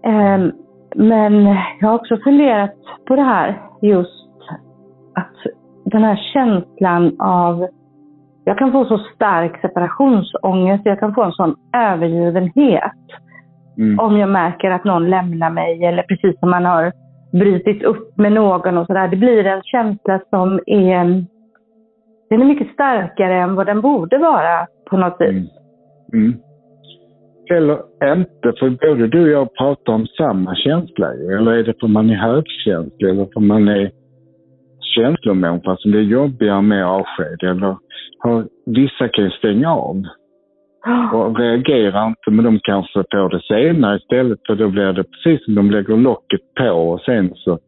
Um, 0.06 0.52
men 0.94 1.44
jag 1.80 1.88
har 1.88 1.94
också 1.94 2.16
funderat 2.16 2.74
på 3.06 3.16
det 3.16 3.22
här 3.22 3.62
just 3.82 4.30
att 5.14 5.34
den 5.84 6.04
här 6.04 6.16
känslan 6.32 7.20
av 7.20 7.66
jag 8.44 8.58
kan 8.58 8.72
få 8.72 8.84
så 8.84 8.98
stark 8.98 9.60
separationsångest, 9.60 10.86
jag 10.86 11.00
kan 11.00 11.14
få 11.14 11.22
en 11.22 11.32
sån 11.32 11.56
övergivenhet. 11.76 12.92
Mm. 13.78 13.98
Om 13.98 14.18
jag 14.18 14.28
märker 14.28 14.70
att 14.70 14.84
någon 14.84 15.10
lämnar 15.10 15.50
mig 15.50 15.84
eller 15.84 16.02
precis 16.02 16.40
som 16.40 16.50
man 16.50 16.64
har 16.64 16.92
brutit 17.32 17.82
upp 17.82 18.16
med 18.16 18.32
någon 18.32 18.78
och 18.78 18.86
sådär. 18.86 19.08
Det 19.08 19.16
blir 19.16 19.46
en 19.46 19.62
känsla 19.62 20.20
som 20.30 20.60
är, 20.66 21.24
den 22.30 22.40
är 22.40 22.44
mycket 22.44 22.72
starkare 22.72 23.34
än 23.34 23.54
vad 23.54 23.66
den 23.66 23.80
borde 23.80 24.18
vara 24.18 24.66
på 24.90 24.96
något 24.96 25.16
vis. 25.20 25.50
Mm. 26.12 26.24
Mm. 26.24 26.38
Eller 27.50 27.78
inte, 28.04 28.52
för 28.58 28.70
både 28.70 29.06
du 29.06 29.22
och 29.22 29.28
jag 29.28 29.54
pratar 29.54 29.92
om 29.92 30.06
samma 30.06 30.54
känsla 30.54 31.12
Eller 31.12 31.52
är 31.52 31.62
det 31.62 31.74
för 31.80 31.88
man 31.88 32.10
är 32.10 32.14
högkänslig 32.14 33.08
eller 33.08 33.28
för 33.32 33.40
man 33.40 33.68
är 33.68 33.90
känslomänniska 34.94 35.76
som 35.76 35.90
det 35.90 35.98
är 35.98 36.02
jobbigare 36.02 36.62
med 36.62 36.86
avsked? 36.86 37.42
Eller 37.42 37.76
har, 38.18 38.46
vissa 38.66 39.08
kan 39.08 39.24
ju 39.24 39.30
stänga 39.30 39.74
av 39.74 40.02
och 41.12 41.38
reagerar 41.38 42.06
inte, 42.06 42.30
men 42.30 42.44
de 42.44 42.60
kanske 42.62 43.04
får 43.12 43.30
det 43.30 43.42
senare 43.42 43.96
istället 43.96 44.38
för 44.46 44.54
då 44.54 44.68
blir 44.68 44.92
det 44.92 45.04
precis 45.04 45.44
som 45.44 45.54
de 45.54 45.70
lägger 45.70 45.96
locket 45.96 46.40
på 46.58 46.70
och 46.70 47.00
sen 47.00 47.32
så 47.34 47.58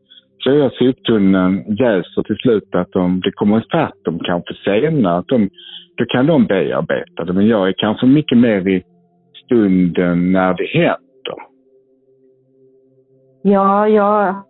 så 0.45 0.51
gör 0.51 0.71
soptunnan 0.71 1.65
jäser 1.69 2.23
till 2.23 2.37
slut 2.37 2.75
att 2.75 2.93
de, 2.93 3.21
det 3.21 3.33
kommer 3.33 3.59
ifatt 3.59 4.05
dem 4.05 4.19
kanske 4.25 4.55
senare. 4.65 5.19
Att 5.19 5.29
de, 5.29 5.49
då 5.97 6.05
kan 6.05 6.27
de 6.27 6.47
bearbeta 6.47 7.25
det. 7.25 7.33
Men 7.33 7.47
jag 7.47 7.69
är 7.69 7.75
kanske 7.77 8.07
mycket 8.07 8.39
mer 8.39 8.69
i 8.69 8.83
stunden 9.53 10.33
när 10.33 10.55
det 10.55 10.67
händer. 10.67 11.43
Ja, 13.43 13.89
jag 13.89 14.03
har 14.03 14.43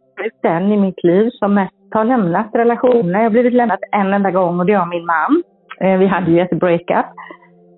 den 0.42 0.72
i 0.72 0.76
mitt 0.76 1.04
liv 1.04 1.30
som 1.30 1.54
mest 1.54 1.72
har 1.90 2.04
lämnat 2.04 2.50
relationer. 2.52 3.18
Jag 3.18 3.22
har 3.22 3.30
blivit 3.30 3.52
lämnad 3.52 3.78
en 3.92 4.12
enda 4.12 4.30
gång 4.30 4.60
och 4.60 4.66
det 4.66 4.78
var 4.78 4.86
min 4.86 5.06
man. 5.06 5.42
Eh, 5.80 5.98
vi 5.98 6.06
hade 6.06 6.30
ju 6.30 6.40
ett 6.40 6.60
breakup. 6.60 7.06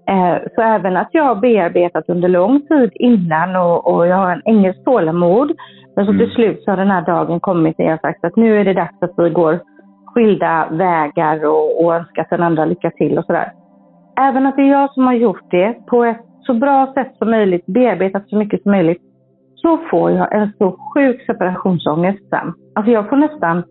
Eh, 0.08 0.36
så 0.54 0.62
även 0.62 0.96
att 0.96 1.08
jag 1.12 1.24
har 1.24 1.34
bearbetat 1.34 2.08
under 2.08 2.28
lång 2.28 2.60
tid 2.66 2.90
innan 2.94 3.56
och, 3.56 3.94
och 3.94 4.06
jag 4.06 4.16
har 4.16 4.32
en 4.32 4.42
engelsk 4.44 4.84
tålamod. 4.84 5.52
Men 5.96 6.06
så 6.06 6.12
till 6.12 6.20
mm. 6.20 6.34
slut 6.34 6.62
så 6.64 6.70
har 6.70 6.76
den 6.76 6.90
här 6.90 7.06
dagen 7.06 7.40
kommit 7.40 7.78
när 7.78 7.86
jag 7.86 8.00
sagt 8.00 8.24
att 8.24 8.36
nu 8.36 8.60
är 8.60 8.64
det 8.64 8.72
dags 8.72 9.02
att 9.02 9.14
vi 9.16 9.30
går 9.30 9.60
skilda 10.06 10.68
vägar 10.70 11.46
och, 11.46 11.84
och 11.84 11.94
önskat 11.94 12.26
den 12.30 12.42
andra 12.42 12.64
lycka 12.64 12.90
till 12.90 13.18
och 13.18 13.24
sådär. 13.24 13.52
Även 14.20 14.46
att 14.46 14.56
det 14.56 14.62
är 14.62 14.70
jag 14.70 14.92
som 14.92 15.06
har 15.06 15.14
gjort 15.14 15.50
det 15.50 15.86
på 15.86 16.04
ett 16.04 16.33
så 16.46 16.54
bra 16.54 16.92
sätt 16.94 17.16
som 17.18 17.30
möjligt, 17.30 17.66
bearbetat 17.66 18.28
så 18.28 18.36
mycket 18.36 18.62
som 18.62 18.72
möjligt, 18.72 19.02
så 19.54 19.78
får 19.90 20.10
jag 20.10 20.34
en 20.34 20.52
så 20.58 20.78
sjuk 20.94 21.26
separationsångest 21.26 22.28
sen. 22.30 22.52
Alltså 22.74 22.92
jag 22.92 23.08
får 23.08 23.16
nästan 23.16 23.62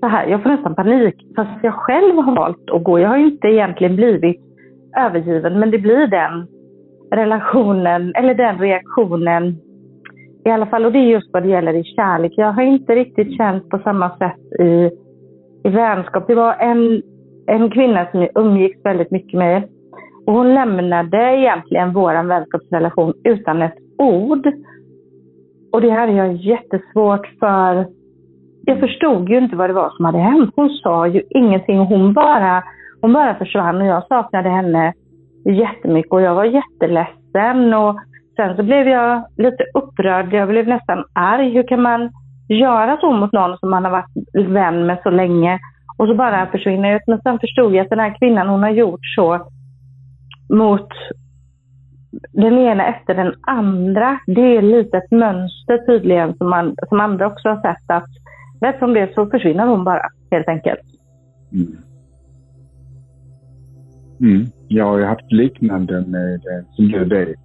så 0.00 0.08
här, 0.08 0.26
jag 0.26 0.42
får 0.42 0.50
nästan 0.50 0.74
panik 0.74 1.14
fast 1.36 1.50
jag 1.62 1.74
själv 1.74 2.16
har 2.16 2.36
valt 2.36 2.70
att 2.70 2.84
gå. 2.84 2.98
Jag 2.98 3.08
har 3.08 3.16
ju 3.16 3.26
inte 3.26 3.48
egentligen 3.48 3.96
blivit 3.96 4.40
övergiven, 4.96 5.58
men 5.58 5.70
det 5.70 5.78
blir 5.78 6.06
den 6.06 6.46
relationen, 7.12 8.12
eller 8.14 8.34
den 8.34 8.58
reaktionen 8.58 9.56
i 10.44 10.50
alla 10.50 10.66
fall. 10.66 10.84
Och 10.84 10.92
det 10.92 10.98
är 10.98 11.10
just 11.10 11.32
vad 11.32 11.42
det 11.42 11.48
gäller 11.48 11.74
i 11.74 11.84
kärlek. 11.84 12.32
Jag 12.36 12.52
har 12.52 12.62
inte 12.62 12.94
riktigt 12.94 13.36
känt 13.36 13.68
på 13.68 13.78
samma 13.78 14.10
sätt 14.10 14.60
i, 14.60 14.90
i 15.64 15.70
vänskap. 15.70 16.26
Det 16.26 16.34
var 16.34 16.54
en, 16.54 17.02
en 17.46 17.70
kvinna 17.70 18.06
som 18.10 18.20
jag 18.20 18.30
umgicks 18.34 18.84
väldigt 18.84 19.10
mycket 19.10 19.38
med. 19.38 19.62
Och 20.26 20.32
hon 20.32 20.54
lämnade 20.54 21.36
egentligen 21.38 21.92
vår 21.92 22.28
vänskapsrelation 22.28 23.12
utan 23.24 23.62
ett 23.62 23.78
ord. 23.98 24.52
Och 25.72 25.80
det 25.80 25.90
hade 25.90 26.12
jag 26.12 26.32
jättesvårt 26.32 27.26
för. 27.40 27.86
Jag 28.64 28.80
förstod 28.80 29.28
ju 29.28 29.38
inte 29.38 29.56
vad 29.56 29.70
det 29.70 29.74
var 29.74 29.90
som 29.90 30.04
hade 30.04 30.18
hänt. 30.18 30.52
Hon 30.56 30.70
sa 30.70 31.06
ju 31.06 31.22
ingenting. 31.30 31.78
Hon 31.78 32.12
bara 32.12 32.62
hon 33.02 33.12
bara 33.12 33.34
försvann 33.34 33.80
och 33.80 33.86
jag 33.86 34.06
saknade 34.06 34.48
henne 34.48 34.92
jättemycket 35.44 36.12
och 36.12 36.20
jag 36.20 36.34
var 36.34 36.44
jätteledsen. 36.44 37.74
Och 37.74 37.96
sen 38.36 38.56
så 38.56 38.62
blev 38.62 38.88
jag 38.88 39.24
lite 39.36 39.64
upprörd. 39.74 40.32
Jag 40.32 40.48
blev 40.48 40.68
nästan 40.68 41.04
arg. 41.12 41.50
Hur 41.50 41.68
kan 41.68 41.82
man 41.82 42.10
göra 42.48 42.96
så 43.00 43.12
mot 43.12 43.32
någon 43.32 43.58
som 43.58 43.70
man 43.70 43.84
har 43.84 43.90
varit 43.90 44.48
vän 44.48 44.86
med 44.86 44.98
så 45.02 45.10
länge 45.10 45.58
och 45.98 46.06
så 46.06 46.14
bara 46.14 46.46
försvinner 46.46 46.96
ut? 46.96 47.02
Men 47.06 47.20
sen 47.20 47.38
förstod 47.38 47.74
jag 47.74 47.84
att 47.84 47.90
den 47.90 47.98
här 47.98 48.18
kvinnan, 48.18 48.48
hon 48.48 48.62
har 48.62 48.70
gjort 48.70 49.06
så 49.16 49.46
mot 50.48 50.88
den 52.32 52.58
ena 52.58 52.86
efter 52.86 53.14
den 53.14 53.34
andra. 53.40 54.18
Det 54.26 54.56
är 54.56 54.62
lite 54.62 54.96
ett 54.96 55.10
mönster 55.10 55.86
tydligen 55.86 56.36
som, 56.36 56.50
man, 56.50 56.76
som 56.88 57.00
andra 57.00 57.26
också 57.26 57.48
har 57.48 57.56
sett 57.56 57.90
att 57.90 58.10
rätt 58.60 58.78
som 58.78 58.94
det 58.94 59.14
så 59.14 59.26
försvinner 59.26 59.66
hon 59.66 59.84
bara 59.84 60.02
helt 60.30 60.48
enkelt. 60.48 60.80
Mm. 61.52 61.76
Mm. 64.20 64.46
Jag 64.68 64.84
har 64.84 64.98
ju 64.98 65.04
haft 65.04 65.32
liknande 65.32 66.04
med, 66.06 66.34
eh, 66.34 66.64
som 66.70 66.88
du 66.88 67.04
vet. 67.04 67.38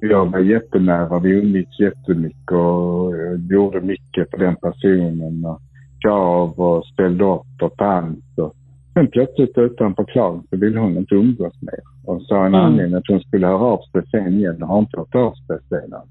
Jag 0.00 0.26
var 0.32 0.38
jättenära, 0.38 1.18
vi 1.18 1.30
umgicks 1.30 1.80
jättemycket 1.80 2.52
och 2.52 3.14
eh, 3.14 3.40
gjorde 3.50 3.80
mycket 3.80 4.30
för 4.30 4.38
den 4.38 4.56
personen. 4.56 5.44
Och 5.44 5.60
gav 6.04 6.60
och 6.60 6.84
ställde 6.86 7.24
upp 7.24 7.62
och 7.62 7.76
fanns. 7.78 8.38
Och 8.38 8.54
sen 8.98 9.10
plötsligt 9.10 9.58
utan 9.58 9.94
förklaring 9.94 10.42
så 10.50 10.56
ville 10.56 10.80
hon 10.80 10.96
inte 10.96 11.14
umgås 11.14 11.62
mer. 11.62 11.80
Och 12.06 12.22
sa 12.22 12.40
en 12.40 12.54
mm. 12.54 12.60
anledning 12.60 12.94
att 12.94 13.08
hon 13.08 13.20
skulle 13.20 13.46
höra 13.46 13.58
av 13.58 13.80
sig 13.92 14.02
sen 14.10 14.34
igen 14.34 14.62
och 14.62 14.68
har 14.68 14.78
inte 14.78 14.98
hört 14.98 15.14
av 15.14 15.32
sig 15.32 15.58
sedan. 15.68 16.02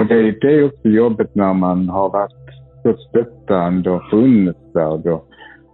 Och 0.00 0.06
det, 0.06 0.40
det 0.40 0.54
är 0.54 0.64
också 0.64 0.88
jobbigt 0.88 1.34
när 1.34 1.54
man 1.54 1.88
har 1.88 2.10
varit 2.10 2.32
så 2.82 2.94
stöttande 3.08 3.90
och 3.90 4.10
funnits 4.10 4.72
där. 4.74 4.98
Då 4.98 5.22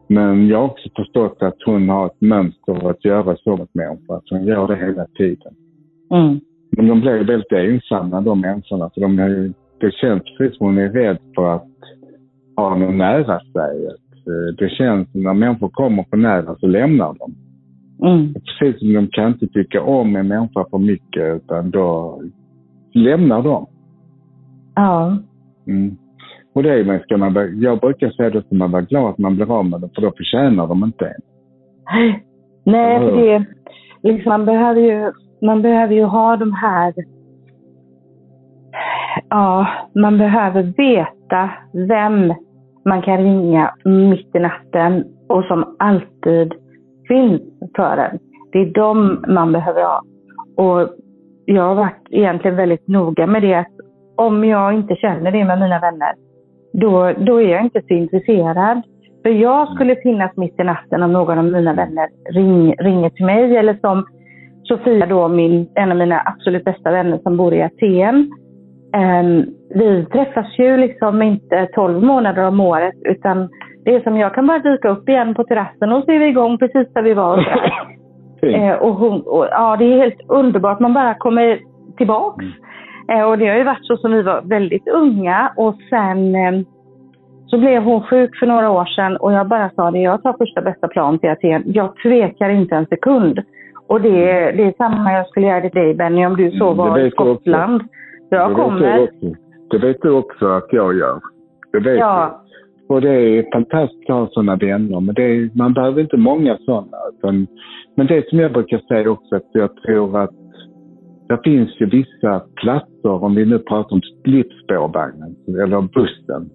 men 0.09 0.49
jag 0.49 0.59
har 0.59 0.65
också 0.65 0.89
förstått 0.97 1.37
att 1.43 1.57
hon 1.67 1.89
har 1.89 2.07
ett 2.07 2.21
mönster 2.21 2.91
att 2.91 3.05
göra 3.05 3.37
så 3.37 3.57
mot 3.57 3.75
människor. 3.75 4.17
Att 4.17 4.31
hon 4.31 4.45
gör 4.45 4.69
det 4.69 4.77
hela 4.77 5.07
tiden. 5.07 5.55
Mm. 6.11 6.41
Men 6.77 6.89
de 6.89 7.01
blir 7.01 7.25
väldigt 7.25 7.53
ensamma 7.53 8.21
de 8.21 8.41
människorna. 8.41 8.91
För 8.95 9.01
de 9.01 9.19
är, 9.19 9.53
det 9.81 9.93
känns 9.93 10.23
precis 10.39 10.59
som 10.59 10.67
hon 10.67 10.79
är 10.79 10.89
rädd 10.89 11.19
för 11.35 11.55
att 11.55 11.69
ha 12.57 12.77
någon 12.77 12.99
nära 12.99 13.39
sig. 13.39 13.89
Eh, 14.27 14.55
det 14.59 14.69
känns 14.69 15.13
som 15.13 15.23
när 15.23 15.35
människor 15.35 15.69
kommer 15.69 16.05
för 16.11 16.17
nära 16.17 16.55
så 16.55 16.67
lämnar 16.67 17.17
de. 17.19 17.35
Mm. 18.09 18.35
Precis 18.35 18.81
som 18.81 18.93
de 18.93 19.07
kan 19.07 19.29
inte 19.29 19.47
tycka 19.47 19.83
om 19.83 20.17
en 20.17 20.29
människa 20.29 20.65
för 20.71 20.79
mycket 20.79 21.37
utan 21.37 21.71
då 21.71 22.21
lämnar 22.95 23.43
de. 23.43 23.67
Ja. 24.75 25.19
Mm. 25.67 25.97
Och 26.55 26.63
det 26.63 26.71
är, 26.71 26.99
ska 26.99 27.17
man, 27.17 27.61
jag 27.61 27.81
brukar 27.81 28.11
säga 28.11 28.31
då 28.31 28.43
ska 28.43 28.55
man 28.55 28.71
vara 28.71 28.83
glad 28.83 29.11
att 29.11 29.19
man 29.19 29.37
blir 29.37 29.59
av 29.59 29.67
med 29.67 29.81
det, 29.81 29.91
för 29.95 30.03
då 30.03 30.13
förtjänar 30.17 30.67
de 30.67 30.85
inte 30.85 31.07
en. 31.07 31.23
Nej, 32.65 32.99
för 32.99 33.17
det, 33.17 33.45
liksom, 34.03 34.31
man, 34.31 34.45
behöver 34.45 34.81
ju, 34.81 35.13
man 35.43 35.63
behöver 35.63 35.95
ju 35.95 36.05
ha 36.05 36.37
de 36.37 36.53
här... 36.53 36.95
Ja, 39.29 39.67
man 39.95 40.19
behöver 40.19 40.63
veta 40.63 41.51
vem 41.73 42.35
man 42.85 43.03
kan 43.03 43.19
ringa 43.19 43.75
mitt 43.85 44.37
i 44.37 44.39
natten 44.39 45.05
och 45.29 45.45
som 45.45 45.77
alltid 45.79 46.53
finns 47.09 47.43
för 47.77 47.97
en. 47.97 48.19
Det 48.53 48.59
är 48.59 48.73
dem 48.75 49.25
man 49.29 49.53
behöver 49.53 49.83
ha. 49.83 50.03
Och 50.57 50.89
jag 51.45 51.63
har 51.63 51.75
varit 51.75 52.07
egentligen 52.11 52.57
väldigt 52.57 52.89
noga 52.89 53.27
med 53.27 53.43
det 53.43 53.55
att 53.55 53.73
om 54.17 54.45
jag 54.45 54.75
inte 54.75 54.97
känner 54.97 55.33
det 55.33 55.45
med 55.45 55.61
mina 55.61 55.79
vänner 55.79 56.15
då, 56.73 57.13
då 57.19 57.43
är 57.43 57.49
jag 57.49 57.65
inte 57.65 57.83
så 57.89 57.95
intresserad. 57.95 58.83
För 59.23 59.31
jag 59.31 59.75
skulle 59.75 59.97
finnas 59.97 60.37
mitt 60.37 60.61
i 60.61 60.65
natten 60.65 61.03
om 61.03 61.13
någon 61.13 61.39
av 61.39 61.45
mina 61.45 61.75
vänner 61.75 62.09
ring, 62.31 62.75
ringer 62.79 63.11
till 63.11 63.27
mig. 63.27 63.57
Eller 63.57 63.79
som 63.81 64.07
Sofia, 64.63 65.07
då, 65.07 65.29
min, 65.29 65.69
en 65.75 65.91
av 65.91 65.99
mina 65.99 66.23
absolut 66.25 66.65
bästa 66.65 66.91
vänner 66.91 67.19
som 67.19 67.37
bor 67.37 67.55
i 67.55 67.63
Aten. 67.63 68.31
Um, 68.97 69.47
vi 69.75 70.07
träffas 70.13 70.59
ju 70.59 70.77
liksom 70.77 71.23
inte 71.23 71.69
12 71.75 72.03
månader 72.03 72.47
om 72.49 72.61
året, 72.61 72.95
utan 73.05 73.49
det 73.85 73.95
är 73.95 74.01
som 74.01 74.17
jag 74.17 74.35
kan 74.35 74.47
bara 74.47 74.59
dyka 74.59 74.89
upp 74.89 75.09
igen 75.09 75.35
på 75.35 75.45
terrassen 75.45 75.93
och 75.93 76.05
så 76.05 76.13
är 76.13 76.19
vi 76.19 76.27
igång 76.27 76.59
precis 76.59 76.95
där 76.95 77.03
vi 77.03 77.15
var. 77.15 77.39
Och, 78.43 78.49
uh, 78.49 78.73
och, 78.73 78.95
hon, 78.95 79.21
och 79.21 79.47
ja, 79.51 79.77
det 79.77 79.85
är 79.85 79.99
helt 79.99 80.21
underbart. 80.29 80.81
Man 80.81 80.95
bara 80.95 81.15
kommer 81.15 81.61
tillbaks. 81.97 82.45
Mm. 82.45 82.53
Eh, 83.11 83.25
och 83.25 83.39
det 83.39 83.49
har 83.49 83.57
ju 83.57 83.65
varit 83.65 83.87
så 83.87 83.97
som 83.97 84.13
vi 84.13 84.23
var 84.23 84.43
väldigt 84.43 84.89
unga 84.89 85.53
och 85.57 85.75
sen 85.91 86.35
eh, 86.35 86.61
så 87.47 87.59
blev 87.59 87.83
hon 87.83 88.03
sjuk 88.03 88.37
för 88.37 88.47
några 88.47 88.71
år 88.71 88.85
sedan 88.85 89.17
och 89.17 89.33
jag 89.33 89.49
bara 89.49 89.71
sa 89.71 89.91
det, 89.91 89.99
jag 89.99 90.23
tar 90.23 90.33
första 90.39 90.63
bästa 90.63 90.89
plan 90.89 91.19
till 91.19 91.31
Aten. 91.31 91.63
Jag 91.67 91.97
tvekar 91.97 92.49
inte 92.49 92.77
en 92.77 92.87
sekund. 92.87 93.41
Och 93.87 94.01
det, 94.01 94.53
det 94.53 94.63
är 94.63 94.75
samma 94.77 95.13
jag 95.13 95.29
skulle 95.29 95.47
göra 95.47 95.61
till 95.61 95.71
dig 95.71 95.95
Benny 95.95 96.27
om 96.27 96.37
du 96.37 96.51
så 96.51 96.67
mm, 96.67 96.77
var 96.77 96.99
i 96.99 97.11
Skottland. 97.11 97.83
Jag 98.37 98.51
det 98.51 98.55
kommer. 98.55 98.99
Vet 98.99 99.11
det 99.71 99.79
vet 99.79 100.03
du 100.03 100.11
också 100.11 100.47
att 100.47 100.67
jag 100.71 100.97
gör. 100.97 101.21
Det 101.73 101.81
vet 101.81 101.99
ja. 101.99 102.43
Och 102.89 103.01
det 103.01 103.11
är 103.11 103.53
fantastiskt 103.53 104.11
att 104.11 104.17
ha 104.17 104.29
sådana 104.31 104.57
vänner. 104.57 105.01
Men 105.01 105.15
det 105.15 105.23
är, 105.23 105.51
man 105.55 105.73
behöver 105.73 106.01
inte 106.01 106.17
många 106.17 106.57
sådana. 106.57 106.97
Utan, 107.13 107.47
men 107.97 108.07
det 108.07 108.29
som 108.29 108.39
jag 108.39 108.53
brukar 108.53 108.79
säga 108.79 109.11
också 109.11 109.37
att 109.37 109.49
jag 109.53 109.77
tror 109.77 110.19
att 110.19 110.31
det 111.29 111.39
finns 111.45 111.81
ju 111.81 111.87
vissa 111.87 112.41
platser, 112.57 113.25
om 113.25 113.35
vi 113.35 113.45
nu 113.45 113.59
pratar 113.59 113.95
om 113.95 114.01
splittspårvagnen 114.01 115.37
eller 115.63 115.81
bussen. 115.83 116.51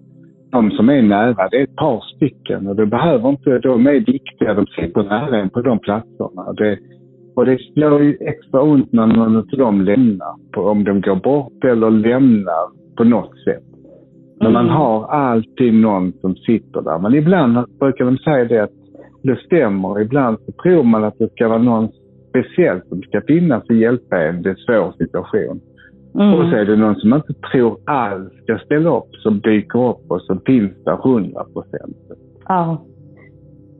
De 0.50 0.70
som 0.70 0.88
är 0.88 1.02
nära, 1.02 1.48
det 1.50 1.56
är 1.56 1.64
ett 1.64 1.76
par 1.76 2.00
stycken 2.16 2.66
och 2.66 2.76
det 2.76 2.86
behöver 2.86 3.28
inte, 3.28 3.58
de 3.58 3.86
är 3.86 4.00
viktiga, 4.00 4.54
de 4.54 4.66
sitter 4.66 5.02
nära 5.02 5.36
en 5.36 5.50
på 5.50 5.60
de 5.60 5.78
platserna. 5.78 6.52
Det, 6.52 6.78
och 7.38 7.46
det 7.46 7.58
slår 7.58 8.02
ju 8.02 8.16
extra 8.20 8.62
ont 8.62 8.92
när 8.92 9.06
någon 9.06 9.36
av 9.36 9.46
dem 9.46 9.80
lämnar, 9.80 10.34
om 10.56 10.84
de 10.84 11.00
går 11.00 11.16
bort 11.16 11.64
eller 11.64 11.90
lämnar 11.90 12.68
på 12.96 13.04
något 13.04 13.38
sätt. 13.44 13.64
Men 14.40 14.52
man 14.52 14.64
mm. 14.64 14.76
har 14.76 15.06
alltid 15.06 15.74
någon 15.74 16.12
som 16.12 16.34
sitter 16.34 16.82
där. 16.82 16.98
Men 16.98 17.14
ibland 17.14 17.78
brukar 17.80 18.04
de 18.04 18.18
säga 18.18 18.44
det 18.44 18.58
att 18.58 18.78
det 19.22 19.36
stämmer. 19.36 20.00
Ibland 20.00 20.38
så 20.46 20.52
tror 20.62 20.82
man 20.82 21.04
att 21.04 21.18
det 21.18 21.32
ska 21.32 21.48
vara 21.48 21.62
någon 21.62 21.88
speciell 22.28 22.80
som 22.88 23.02
ska 23.02 23.20
finnas 23.20 23.68
och 23.68 23.76
hjälpa 23.76 24.22
en 24.22 24.46
i 24.46 24.48
en 24.48 24.56
svår 24.56 24.92
situation. 24.98 25.60
Mm. 26.14 26.34
Och 26.34 26.44
så 26.50 26.56
är 26.56 26.64
det 26.64 26.76
någon 26.76 26.96
som 26.96 27.10
man 27.10 27.22
inte 27.28 27.40
tror 27.52 27.76
alls 27.84 28.32
ska 28.42 28.58
ställa 28.58 28.96
upp, 28.96 29.14
som 29.22 29.40
dyker 29.40 29.90
upp 29.90 30.10
och 30.10 30.22
som 30.22 30.40
finns 30.46 30.84
där 30.84 31.12
100 31.12 31.44
procent. 31.44 31.96
Ja. 32.48 32.84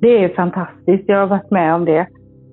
Det 0.01 0.25
är 0.25 0.29
fantastiskt. 0.29 1.05
Jag 1.07 1.19
har 1.19 1.27
varit 1.27 1.51
med 1.51 1.75
om 1.75 1.85
det. 1.85 2.07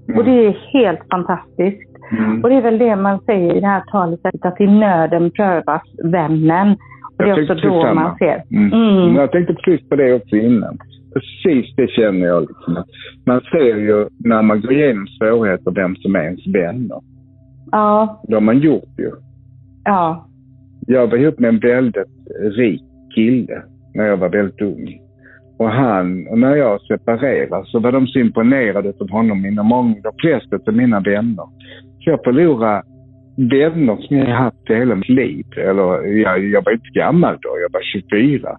Mm. 0.08 0.18
Och 0.20 0.26
det 0.26 0.46
är 0.48 0.52
helt 0.74 1.00
fantastiskt. 1.12 1.96
Mm. 2.12 2.44
Och 2.44 2.50
det 2.50 2.56
är 2.56 2.62
väl 2.62 2.78
det 2.78 2.96
man 2.96 3.20
säger 3.20 3.56
i 3.56 3.60
det 3.60 3.68
här 3.68 3.84
talet, 3.92 4.20
att 4.42 4.62
i 4.62 4.68
nöden 4.68 5.32
prövas 5.32 5.82
vännen. 6.04 6.78
Och 7.18 7.24
det 7.24 7.30
är 7.30 7.42
också 7.42 7.54
då 7.54 7.82
samma. 7.82 7.94
man 7.94 8.18
ser. 8.18 8.44
Mm. 8.52 8.74
Mm. 8.74 9.16
Jag 9.16 9.32
tänkte 9.32 9.54
precis 9.54 9.90
på 9.90 9.96
det 9.96 10.14
också 10.14 10.36
innan. 10.36 10.78
Precis 11.14 11.76
det 11.76 11.88
känner 11.88 12.28
jag. 12.28 12.42
Liksom. 12.42 12.84
Man 13.26 13.42
ser 13.42 13.78
ju 13.78 14.08
när 14.20 14.42
man 14.42 14.62
går 14.62 14.74
igenom 14.74 15.08
svårigheter 15.08 15.72
vem 15.72 15.96
som 15.96 16.16
är 16.16 16.24
ens 16.24 16.48
vänner. 16.48 17.00
Ja. 17.72 18.22
Det 18.28 18.34
har 18.34 18.42
man 18.42 18.60
gjort 18.60 18.94
ju. 18.98 19.12
Ja. 19.84 20.28
Jag 20.88 21.08
var 21.08 21.18
ihop 21.18 21.40
med 21.40 21.50
en 21.50 21.60
väldigt 21.60 22.06
rik 22.58 22.82
kille 23.16 23.62
när 23.94 24.06
jag 24.06 24.18
var 24.18 24.30
väldigt 24.30 24.62
ung. 24.62 25.00
Och 25.58 25.70
han, 25.70 26.28
och 26.28 26.40
när 26.40 26.56
jag 26.56 26.82
separerade 26.82 27.66
så 27.66 27.80
var 27.80 27.92
de 27.92 28.08
så 28.08 28.20
imponerade 28.20 28.94
av 29.00 29.10
honom, 29.10 29.42
mina 29.42 29.64
många, 29.64 29.96
de 30.04 30.14
flesta 30.22 30.60
av 30.68 30.76
mina 30.76 31.00
vänner. 31.00 31.46
Så 32.00 32.10
jag 32.10 32.24
förlorade 32.24 32.84
vänner 33.38 33.96
som 33.96 34.18
jag 34.18 34.26
haft 34.26 34.70
i 34.70 34.74
hela 34.74 34.96
mitt 34.96 35.10
liv. 35.10 35.46
Eller 35.58 36.08
jag, 36.08 36.44
jag 36.44 36.66
var 36.66 36.72
inte 36.72 36.90
gammal 36.94 37.38
då, 37.42 37.50
jag 37.62 37.74
var 37.74 37.82
24. 37.82 38.58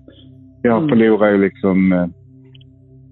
Jag 0.63 0.79
mm. 0.79 0.89
förlorade 0.89 1.37
liksom 1.37 1.93
eh, 1.93 2.07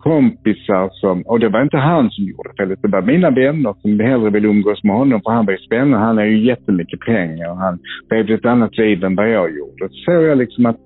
kompisar 0.04 0.88
som, 0.92 1.22
och 1.22 1.40
det 1.40 1.48
var 1.48 1.62
inte 1.62 1.76
han 1.76 2.10
som 2.10 2.24
gjorde 2.24 2.50
felet, 2.58 2.78
det 2.82 2.88
var 2.88 3.02
mina 3.02 3.30
vänner 3.30 3.74
som 3.82 4.00
hellre 4.00 4.30
ville 4.30 4.48
umgås 4.48 4.84
med 4.84 4.96
honom 4.96 5.20
för 5.22 5.30
han 5.30 5.46
var 5.46 5.52
ju 5.52 5.58
spännande. 5.58 6.06
Han 6.06 6.16
har 6.16 6.24
ju 6.24 6.46
jättemycket 6.46 7.00
pengar 7.00 7.50
och 7.50 7.56
han 7.56 7.78
levde 8.10 8.34
ett 8.34 8.44
annat 8.44 8.78
liv 8.78 9.04
än 9.04 9.16
vad 9.16 9.30
jag 9.30 9.56
gjorde. 9.56 9.88
Så 9.90 9.98
såg 10.04 10.22
jag 10.24 10.38
liksom 10.38 10.66
att, 10.66 10.80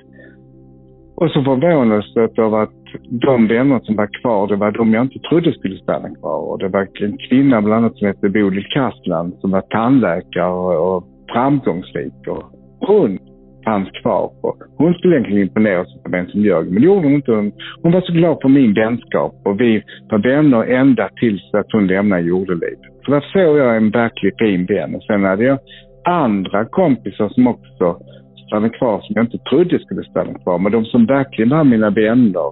och 1.21 1.31
så 1.31 1.43
förvånades 1.43 2.05
jag 2.15 2.39
över 2.39 2.63
att 2.63 2.71
de 3.11 3.47
vänner 3.47 3.81
som 3.81 3.97
var 3.97 4.09
kvar, 4.21 4.47
det 4.49 4.57
var 4.57 4.71
de 4.71 4.95
jag 4.95 5.05
inte 5.05 5.19
trodde 5.19 5.53
skulle 5.53 5.79
stanna 5.79 6.09
kvar. 6.15 6.51
Och 6.51 6.59
det 6.59 6.69
var 6.69 6.89
en 7.01 7.19
kvinna 7.29 7.63
bland 7.63 7.85
annat 7.85 7.97
som 7.97 8.07
hette 8.07 8.29
Bodil 8.29 8.67
Kastland 8.71 9.35
som 9.41 9.51
var 9.51 9.61
tandläkare 9.61 10.51
och, 10.51 10.97
och 10.97 11.05
framgångsrik. 11.33 12.13
Och 12.29 12.43
hon 12.81 13.19
fanns 13.65 13.91
kvar. 13.91 14.31
Och 14.43 14.57
hon 14.77 14.95
skulle 14.95 15.15
egentligen 15.15 15.43
imponera 15.43 15.85
sig 15.85 16.03
på 16.03 16.11
vem 16.11 16.27
som 16.27 16.41
ljög, 16.41 16.65
men 16.71 16.83
det 16.83 16.87
gjorde 16.87 17.07
hon 17.07 17.15
inte. 17.15 17.33
Hon 17.83 17.93
var 17.93 18.01
så 18.01 18.13
glad 18.13 18.39
för 18.43 18.49
min 18.49 18.75
vänskap 18.75 19.33
och 19.45 19.61
vi 19.61 19.83
var 20.11 20.19
vänner 20.19 20.65
ända 20.65 21.09
tills 21.21 21.55
att 21.55 21.73
hon 21.73 21.87
lämnade 21.87 22.23
jordelivet. 22.23 22.93
Så 23.05 23.11
där 23.11 23.21
såg 23.21 23.59
jag 23.59 23.77
en 23.77 23.91
verkligt 23.91 24.39
fin 24.39 24.67
vän. 24.67 24.95
Och 24.95 25.03
sen 25.03 25.25
hade 25.25 25.45
jag 25.45 25.59
andra 26.05 26.65
kompisar 26.65 27.29
som 27.29 27.47
också 27.47 27.97
stannade 28.49 28.79
kvar 28.79 29.01
som 29.01 29.13
jag 29.17 29.25
inte 29.25 29.39
trodde 29.39 29.79
skulle 29.79 30.03
stanna 30.03 30.35
kvar. 30.35 30.59
Men 30.59 30.73
de 30.73 30.85
som 30.85 31.07
verkligen 31.07 31.51
var 31.51 31.65
mina 31.65 31.91
vänner 31.91 32.51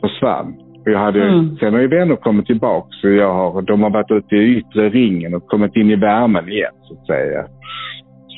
försvann. 0.00 0.54
Och 0.80 0.90
jag 0.90 0.98
hade, 0.98 1.22
mm. 1.22 1.56
Sen 1.56 1.72
har 1.74 1.80
ju 1.80 1.88
vänner 1.88 2.16
kommit 2.16 2.46
tillbaka. 2.46 2.88
Så 2.90 3.08
jag 3.08 3.34
har, 3.34 3.62
de 3.62 3.82
har 3.82 3.90
varit 3.90 4.10
ute 4.10 4.36
i 4.36 4.56
yttre 4.56 4.88
ringen 4.88 5.34
och 5.34 5.46
kommit 5.46 5.76
in 5.76 5.90
i 5.90 5.96
värmen 5.96 6.48
igen 6.48 6.72
så 6.82 6.94
att 6.94 7.06
säga. 7.06 7.46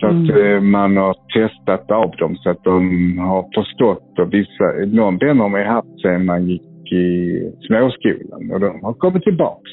Så 0.00 0.06
att 0.06 0.30
mm. 0.30 0.56
Eh, 0.56 0.60
man 0.60 0.96
har 0.96 1.14
testat 1.34 1.90
av 1.90 2.10
dem 2.10 2.36
så 2.36 2.50
att 2.50 2.64
de 2.64 2.78
har 3.18 3.42
förstått. 3.54 4.18
Och 4.18 4.34
vissa, 4.34 4.64
någon 4.86 5.18
vänner 5.18 5.42
har 5.42 5.48
man 5.48 5.66
haft 5.66 6.00
sen 6.02 6.24
man 6.24 6.48
gick 6.48 6.92
i 6.92 7.38
småskolan 7.66 8.50
och 8.52 8.60
de 8.60 8.84
har 8.84 8.92
kommit 8.92 9.22
tillbaks. 9.22 9.70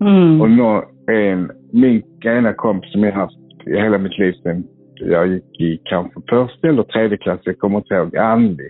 Mm. 0.00 0.40
Och 0.40 0.50
nå, 0.50 0.84
en, 1.10 1.50
min 1.72 2.02
ena 2.24 2.52
kompis 2.52 2.92
som 2.92 3.04
jag 3.04 3.12
haft 3.12 3.36
i 3.66 3.80
hela 3.80 3.98
mitt 3.98 4.18
liv 4.18 4.32
sen 4.42 4.64
jag 5.00 5.26
gick 5.28 5.60
i 5.60 5.80
kanske 5.84 6.20
första 6.30 6.68
eller 6.68 6.82
tredje 6.82 7.16
klass, 7.18 7.40
jag 7.44 7.58
kommer 7.58 7.78
inte 7.78 7.94
ihåg, 7.94 8.16
Anli. 8.16 8.68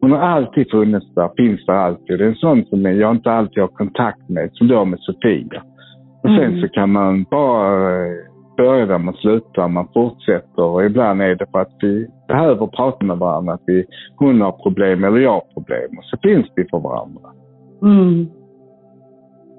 Hon 0.00 0.12
har 0.12 0.18
alltid 0.18 0.70
funnits 0.70 1.14
där, 1.14 1.30
finns 1.36 1.66
där 1.66 1.74
alltid. 1.74 2.18
Det 2.18 2.24
är 2.24 2.28
en 2.28 2.34
sån 2.34 2.64
som 2.64 2.82
jag 2.82 3.10
inte 3.10 3.30
alltid 3.30 3.62
har 3.62 3.68
kontakt 3.68 4.28
med, 4.28 4.50
som 4.52 4.68
då 4.68 4.84
med 4.84 5.00
Sofia. 5.00 5.62
Och 6.22 6.28
sen 6.28 6.44
mm. 6.44 6.60
så 6.60 6.68
kan 6.68 6.92
man 6.92 7.24
bara 7.30 8.06
eh, 8.06 8.12
börja 8.56 8.86
där 8.86 8.98
man 8.98 9.14
slutar, 9.14 9.68
man 9.68 9.88
fortsätter 9.94 10.62
och 10.62 10.84
ibland 10.84 11.22
är 11.22 11.34
det 11.34 11.46
för 11.52 11.60
att 11.60 11.76
vi 11.80 12.06
behöver 12.28 12.66
prata 12.66 13.04
med 13.04 13.18
varandra. 13.18 13.52
Att 13.52 13.62
vi, 13.66 13.84
hon 14.16 14.40
har 14.40 14.52
problem 14.52 15.04
eller 15.04 15.18
jag 15.18 15.32
har 15.32 15.44
problem 15.54 15.98
och 15.98 16.04
så 16.04 16.16
finns 16.22 16.46
vi 16.56 16.64
för 16.70 16.78
varandra. 16.78 17.30
Mm. 17.82 18.26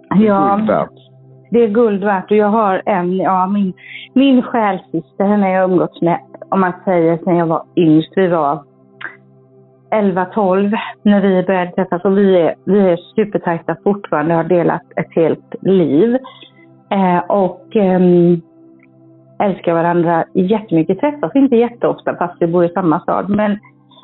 Ja, 0.10 0.62
det 0.68 0.74
är 0.74 1.09
det 1.50 1.64
är 1.64 1.68
guld 1.68 2.04
värt. 2.04 2.32
Och 2.32 2.38
jag 2.38 2.50
har 2.50 2.82
en, 2.86 3.18
ja 3.18 3.48
min, 3.48 3.74
min 4.14 4.42
själsyster, 4.42 5.26
henne 5.26 5.46
har 5.46 5.54
jag 5.54 5.72
umgåtts 5.72 6.02
med, 6.02 6.20
om 6.50 6.60
man 6.60 6.74
säger, 6.86 7.18
sen 7.18 7.36
jag 7.36 7.48
var 7.48 7.64
yngst. 7.76 8.12
Vi 8.16 8.28
var 8.28 8.64
11-12 9.92 10.78
när 11.04 11.22
vi 11.22 11.44
började 11.44 11.72
träffas 11.72 12.06
och 12.06 12.18
vi 12.18 12.42
är, 12.42 12.56
vi 12.66 12.80
är 12.80 12.98
supertajta 13.16 13.76
fortfarande 13.84 14.34
har 14.34 14.44
delat 14.44 14.84
ett 14.96 15.16
helt 15.16 15.56
liv. 15.62 16.18
Eh, 16.92 17.18
och 17.18 17.76
eh, 17.76 18.00
älskar 19.40 19.74
varandra 19.74 20.26
jättemycket. 20.34 21.00
Träffas 21.00 21.36
inte 21.36 21.56
jätteofta 21.56 22.16
fast 22.16 22.36
vi 22.40 22.48
bor 22.48 22.66
i 22.66 22.70
samma 22.70 23.00
stad. 23.00 23.30
Men 23.30 23.60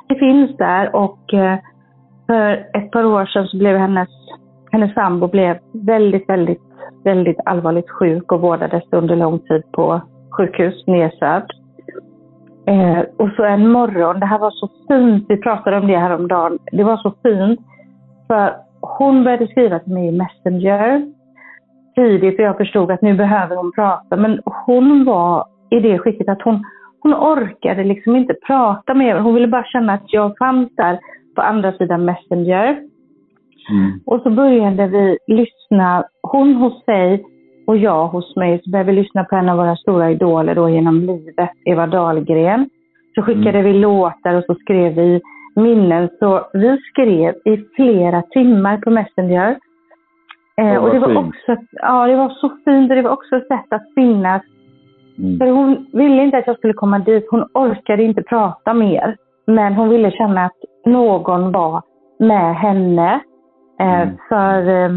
det 0.07 0.15
finns 0.15 0.57
där 0.57 0.95
och 0.95 1.33
eh, 1.33 1.59
för 2.27 2.67
ett 2.73 2.91
par 2.91 3.05
år 3.05 3.25
sedan 3.25 3.47
så 3.47 3.57
blev 3.57 3.77
hennes, 3.77 4.09
hennes 4.75 4.93
sambo 4.93 5.27
blev 5.27 5.57
väldigt, 5.73 6.29
väldigt, 6.29 6.61
väldigt 7.03 7.39
allvarligt 7.45 7.89
sjuk 7.89 8.31
och 8.31 8.41
vårdades 8.41 8.83
under 8.91 9.15
lång 9.15 9.39
tid 9.39 9.63
på 9.71 10.01
sjukhus, 10.37 10.87
nedsövd. 10.87 11.51
Eh, 12.67 12.99
och 13.17 13.29
så 13.35 13.43
en 13.43 13.71
morgon, 13.71 14.19
det 14.19 14.25
här 14.25 14.39
var 14.39 14.51
så 14.51 14.69
fint, 14.87 15.25
vi 15.29 15.37
pratade 15.37 15.77
om 15.77 15.87
det 15.87 15.97
här 15.97 16.15
om 16.15 16.27
dagen. 16.27 16.59
det 16.71 16.83
var 16.83 16.97
så 16.97 17.13
fint. 17.23 17.59
För 18.27 18.55
hon 18.81 19.23
började 19.23 19.47
skriva 19.47 19.79
till 19.79 19.93
mig 19.93 20.07
i 20.07 20.11
Messenger 20.11 21.11
tidigt 21.95 22.39
och 22.39 22.45
jag 22.45 22.57
förstod 22.57 22.91
att 22.91 23.01
nu 23.01 23.13
behöver 23.13 23.55
hon 23.55 23.71
prata. 23.71 24.15
Men 24.15 24.41
hon 24.65 25.05
var 25.05 25.45
i 25.69 25.79
det 25.79 25.99
skicket 25.99 26.29
att 26.29 26.41
hon, 26.41 26.63
hon 26.99 27.13
orkade 27.13 27.83
liksom 27.83 28.15
inte 28.15 28.33
prata 28.47 28.93
med 28.93 29.15
mig. 29.15 29.23
Hon 29.23 29.33
ville 29.33 29.47
bara 29.47 29.63
känna 29.63 29.93
att 29.93 30.13
jag 30.13 30.37
fanns 30.37 30.75
där 30.75 30.99
på 31.35 31.41
andra 31.41 31.71
sidan 31.71 32.05
Messenger. 32.05 32.94
Mm. 33.69 33.99
Och 34.05 34.21
så 34.21 34.29
började 34.29 34.87
vi 34.87 35.17
lyssna, 35.27 36.03
hon 36.21 36.55
hos 36.55 36.85
sig 36.85 37.23
och 37.67 37.77
jag 37.77 38.07
hos 38.07 38.35
mig, 38.35 38.61
så 38.63 38.69
började 38.69 38.91
vi 38.91 39.01
lyssna 39.01 39.23
på 39.23 39.35
en 39.35 39.49
av 39.49 39.57
våra 39.57 39.75
stora 39.75 40.11
idoler 40.11 40.55
då 40.55 40.69
genom 40.69 40.99
livet, 40.99 41.49
Eva 41.65 41.87
Dahlgren. 41.87 42.69
Så 43.15 43.21
skickade 43.21 43.59
mm. 43.59 43.63
vi 43.63 43.73
låtar 43.73 44.33
och 44.33 44.43
så 44.43 44.55
skrev 44.55 44.93
vi 44.93 45.21
minnen. 45.55 46.09
Så 46.19 46.47
vi 46.53 46.77
skrev 46.77 47.35
i 47.45 47.57
flera 47.75 48.21
timmar 48.21 48.77
på 48.77 48.89
Messenger. 48.89 49.57
Eh, 50.57 50.75
och 50.75 50.93
det 50.93 50.99
var 50.99 51.07
fint. 51.07 51.27
också, 51.27 51.55
ja 51.71 52.07
det 52.07 52.15
var 52.15 52.29
så 52.29 52.49
fint 52.65 52.89
och 52.91 52.95
det 52.95 53.01
var 53.01 53.11
också 53.11 53.35
ett 53.35 53.47
sätt 53.47 53.73
att 53.73 53.93
finnas. 53.95 54.41
Mm. 55.17 55.39
För 55.39 55.47
hon 55.47 55.85
ville 55.93 56.23
inte 56.23 56.37
att 56.37 56.47
jag 56.47 56.57
skulle 56.57 56.73
komma 56.73 56.99
dit. 56.99 57.27
Hon 57.31 57.45
orkade 57.53 58.03
inte 58.03 58.23
prata 58.23 58.73
mer. 58.73 59.17
Men 59.47 59.73
hon 59.73 59.89
ville 59.89 60.11
känna 60.11 60.45
att 60.45 60.57
någon 60.85 61.51
var 61.51 61.81
med 62.19 62.55
henne. 62.55 63.19
Eh, 63.79 64.01
mm. 64.01 64.17
För 64.29 64.69
eh, 64.69 64.89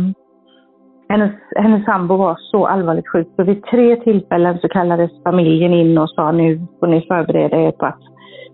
hennes, 1.08 1.32
hennes 1.56 1.84
sambo 1.84 2.16
var 2.16 2.36
så 2.38 2.66
allvarligt 2.66 3.08
sjuk. 3.08 3.28
Så 3.36 3.44
vid 3.44 3.62
tre 3.62 3.96
tillfällen 3.96 4.58
så 4.58 4.68
kallades 4.68 5.10
familjen 5.24 5.74
in 5.74 5.98
och 5.98 6.10
sa 6.10 6.32
nu 6.32 6.60
får 6.80 6.86
ni 6.86 7.06
förbereda 7.08 7.56
er 7.56 7.70
på 7.70 7.86
att 7.86 8.00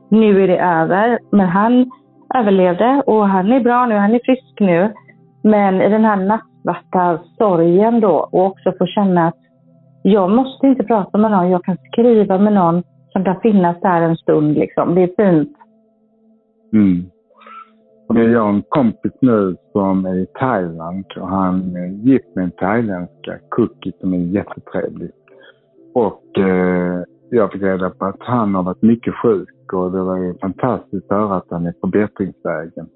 nu 0.08 0.42
är 0.42 0.48
det 0.48 0.58
över. 0.58 1.18
Men 1.30 1.48
han 1.48 1.90
överlevde 2.34 3.02
och 3.06 3.28
han 3.28 3.52
är 3.52 3.60
bra 3.60 3.86
nu, 3.86 3.94
han 3.94 4.14
är 4.14 4.20
frisk 4.24 4.60
nu. 4.60 4.92
Men 5.42 5.82
i 5.82 5.88
den 5.88 6.04
här 6.04 6.16
nattsvarta 6.16 7.18
sorgen 7.38 8.00
då 8.00 8.28
och 8.32 8.46
också 8.46 8.72
få 8.78 8.86
känna 8.86 9.28
att 9.28 9.38
jag 10.02 10.30
måste 10.30 10.66
inte 10.66 10.84
prata 10.84 11.18
med 11.18 11.30
någon, 11.30 11.50
jag 11.50 11.64
kan 11.64 11.76
skriva 11.92 12.38
med 12.38 12.52
någon 12.52 12.82
som 13.12 13.24
kan 13.24 13.40
finnas 13.40 13.80
där 13.80 14.00
en 14.00 14.16
stund 14.16 14.54
liksom. 14.54 14.94
Det 14.94 15.02
är 15.02 15.30
fint. 15.30 15.56
Mm. 16.72 17.10
Jag 18.08 18.40
har 18.40 18.48
en 18.48 18.62
kompis 18.68 19.12
nu 19.20 19.56
som 19.72 20.06
är 20.06 20.14
i 20.14 20.26
Thailand 20.26 21.04
och 21.16 21.28
han 21.28 21.76
är 21.76 21.86
gift 21.86 22.34
med 22.34 22.44
en 22.44 22.50
thailändska, 22.50 23.38
Cookie, 23.48 23.92
som 24.00 24.14
är 24.14 24.18
jättetrevlig. 24.18 25.10
Och 25.94 26.38
eh, 26.38 27.02
jag 27.30 27.52
fick 27.52 27.62
reda 27.62 27.90
på 27.90 28.04
att 28.04 28.16
han 28.18 28.54
har 28.54 28.62
varit 28.62 28.82
mycket 28.82 29.14
sjuk 29.14 29.72
och 29.72 29.92
det 29.92 30.02
var 30.02 30.16
ju 30.16 30.34
fantastiskt 30.38 31.12
att 31.12 31.18
höra 31.18 31.36
att 31.36 31.50
han 31.50 31.66
är 31.66 31.72
på 31.72 31.86
bättringsvägen. 31.86 32.86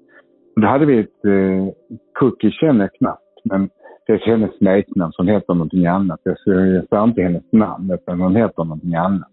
Då 0.55 0.67
hade 0.67 0.85
vi 0.85 0.99
ett, 0.99 1.25
eh, 1.25 1.73
Cookie 2.19 2.51
känner 2.51 2.81
jag 2.81 2.93
knappt, 2.93 3.39
men 3.43 3.69
det 4.07 4.13
är 4.13 4.17
hennes 4.17 4.57
smeknamn, 4.57 5.11
som 5.11 5.27
heter 5.27 5.53
någonting 5.53 5.85
annat. 5.85 6.19
Jag 6.23 6.39
säger 6.39 7.03
inte 7.03 7.21
hennes 7.21 7.51
namn, 7.51 7.91
utan 7.91 8.21
hon 8.21 8.35
heter 8.35 8.63
någonting 8.63 8.95
annat. 8.95 9.31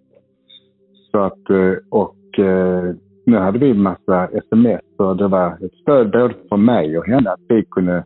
Så 1.10 1.18
att, 1.18 1.50
eh, 1.50 1.74
och 1.90 2.38
eh, 2.38 2.94
nu 3.26 3.36
hade 3.38 3.58
vi 3.58 3.70
en 3.70 3.82
massa 3.82 4.28
sms 4.28 4.80
och 4.98 5.16
det 5.16 5.28
var 5.28 5.48
ett 5.64 5.74
stöd 5.82 6.10
både 6.10 6.34
för 6.48 6.56
mig 6.56 6.98
och 6.98 7.06
henne 7.06 7.30
att 7.30 7.40
vi 7.48 7.64
kunde 7.70 8.04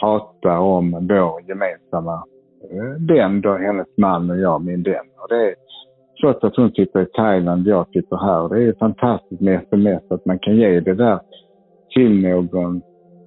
prata 0.00 0.58
om 0.60 0.90
vår 0.90 1.42
gemensamma 1.48 2.24
eh, 2.70 3.06
vän 3.08 3.40
då, 3.40 3.56
hennes 3.56 3.86
man 3.96 4.30
och 4.30 4.38
jag, 4.38 4.64
min 4.64 4.82
vän. 4.82 5.06
Och 5.22 5.28
det 5.28 5.48
är, 5.48 5.54
trots 6.20 6.44
att 6.44 6.56
hon 6.56 6.70
sitter 6.70 7.00
i 7.00 7.06
Thailand 7.06 7.66
jag 7.66 7.88
sitter 7.88 8.16
här, 8.16 8.48
det 8.48 8.64
är 8.64 8.74
fantastiskt 8.78 9.40
med 9.40 9.54
sms 9.54 10.02
att 10.10 10.26
man 10.26 10.38
kan 10.38 10.56
ge 10.56 10.80
det 10.80 10.94
där 10.94 11.20
till 11.94 12.22
någon 12.22 12.82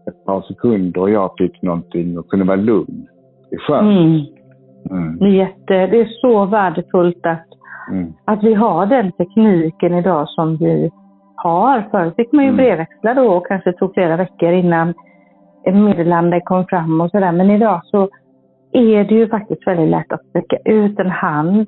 ett 0.08 0.26
par 0.26 0.42
sekunder 0.42 1.02
och 1.02 1.10
jag 1.10 1.32
fick 1.38 1.62
någonting 1.62 2.20
och 2.20 2.30
kunde 2.30 2.46
vara 2.46 2.58
lugn. 2.58 3.08
Det 3.50 3.56
är 3.56 3.60
skönt. 3.60 4.00
Mm. 4.00 4.26
Mm. 4.92 5.18
Det, 5.18 5.26
är 5.26 5.30
jätte, 5.30 5.88
det 5.88 6.02
är 6.02 6.08
så 6.22 6.46
värdefullt 6.46 7.26
att, 7.26 7.48
mm. 7.92 8.14
att 8.26 8.44
vi 8.44 8.54
har 8.54 8.86
den 8.86 9.12
tekniken 9.12 9.94
idag 9.94 10.30
som 10.30 10.58
vi 10.58 10.92
har. 11.38 11.88
Förut 11.92 12.16
fick 12.16 12.32
man 12.32 12.46
ju 12.46 12.50
mm. 12.50 12.58
brevväxla 12.58 13.14
då 13.14 13.28
och 13.28 13.48
kanske 13.48 13.74
tog 13.74 13.94
flera 13.94 14.18
veckor 14.18 14.52
innan 14.52 14.94
meddelande 15.74 16.42
kom 16.42 16.66
fram 16.66 17.02
och 17.02 17.12
sådär. 17.12 17.32
Men 17.32 17.52
idag 17.52 17.82
så 17.84 18.10
är 18.72 19.04
det 19.04 19.16
ju 19.16 19.30
faktiskt 19.30 19.68
väldigt 19.68 19.90
lätt 19.90 20.12
att 20.12 20.26
sträcka 20.26 20.58
ut 20.66 21.00
en 21.00 21.12
hand 21.12 21.68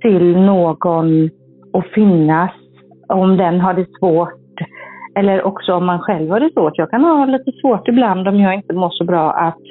till 0.00 0.36
någon 0.36 1.30
och 1.72 1.84
finnas 1.94 2.50
om 3.08 3.36
den 3.36 3.60
har 3.60 3.74
det 3.74 3.86
svårt. 3.98 4.32
Eller 5.14 5.42
också 5.42 5.74
om 5.74 5.86
man 5.86 6.00
själv 6.00 6.30
har 6.30 6.40
det 6.40 6.52
svårt. 6.52 6.78
Jag 6.78 6.90
kan 6.90 7.04
ha 7.04 7.24
lite 7.24 7.52
svårt 7.52 7.88
ibland 7.88 8.28
om 8.28 8.40
jag 8.40 8.54
inte 8.54 8.74
mår 8.74 8.90
så 8.90 9.04
bra 9.04 9.32
att 9.32 9.62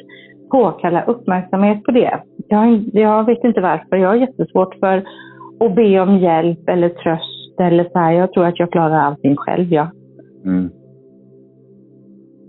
påkalla 0.52 1.04
uppmärksamhet 1.04 1.84
på 1.84 1.92
det. 1.92 2.20
Jag, 2.48 2.84
jag 2.94 3.26
vet 3.26 3.44
inte 3.44 3.62
varför. 3.62 3.98
Jag 3.98 4.10
har 4.10 4.16
jättesvårt 4.16 4.76
för 4.80 5.04
att 5.60 5.76
be 5.76 6.00
om 6.00 6.18
hjälp 6.18 6.70
eller 6.70 6.90
tröst 6.90 7.41
eller 7.64 7.84
så 7.84 8.00
här, 8.00 8.12
jag 8.12 8.34
tror 8.34 8.46
att 8.46 8.60
jag 8.60 8.72
klarar 8.72 9.00
allting 9.00 9.36
själv, 9.36 9.74
ja. 9.74 9.92
Mm. 10.46 10.70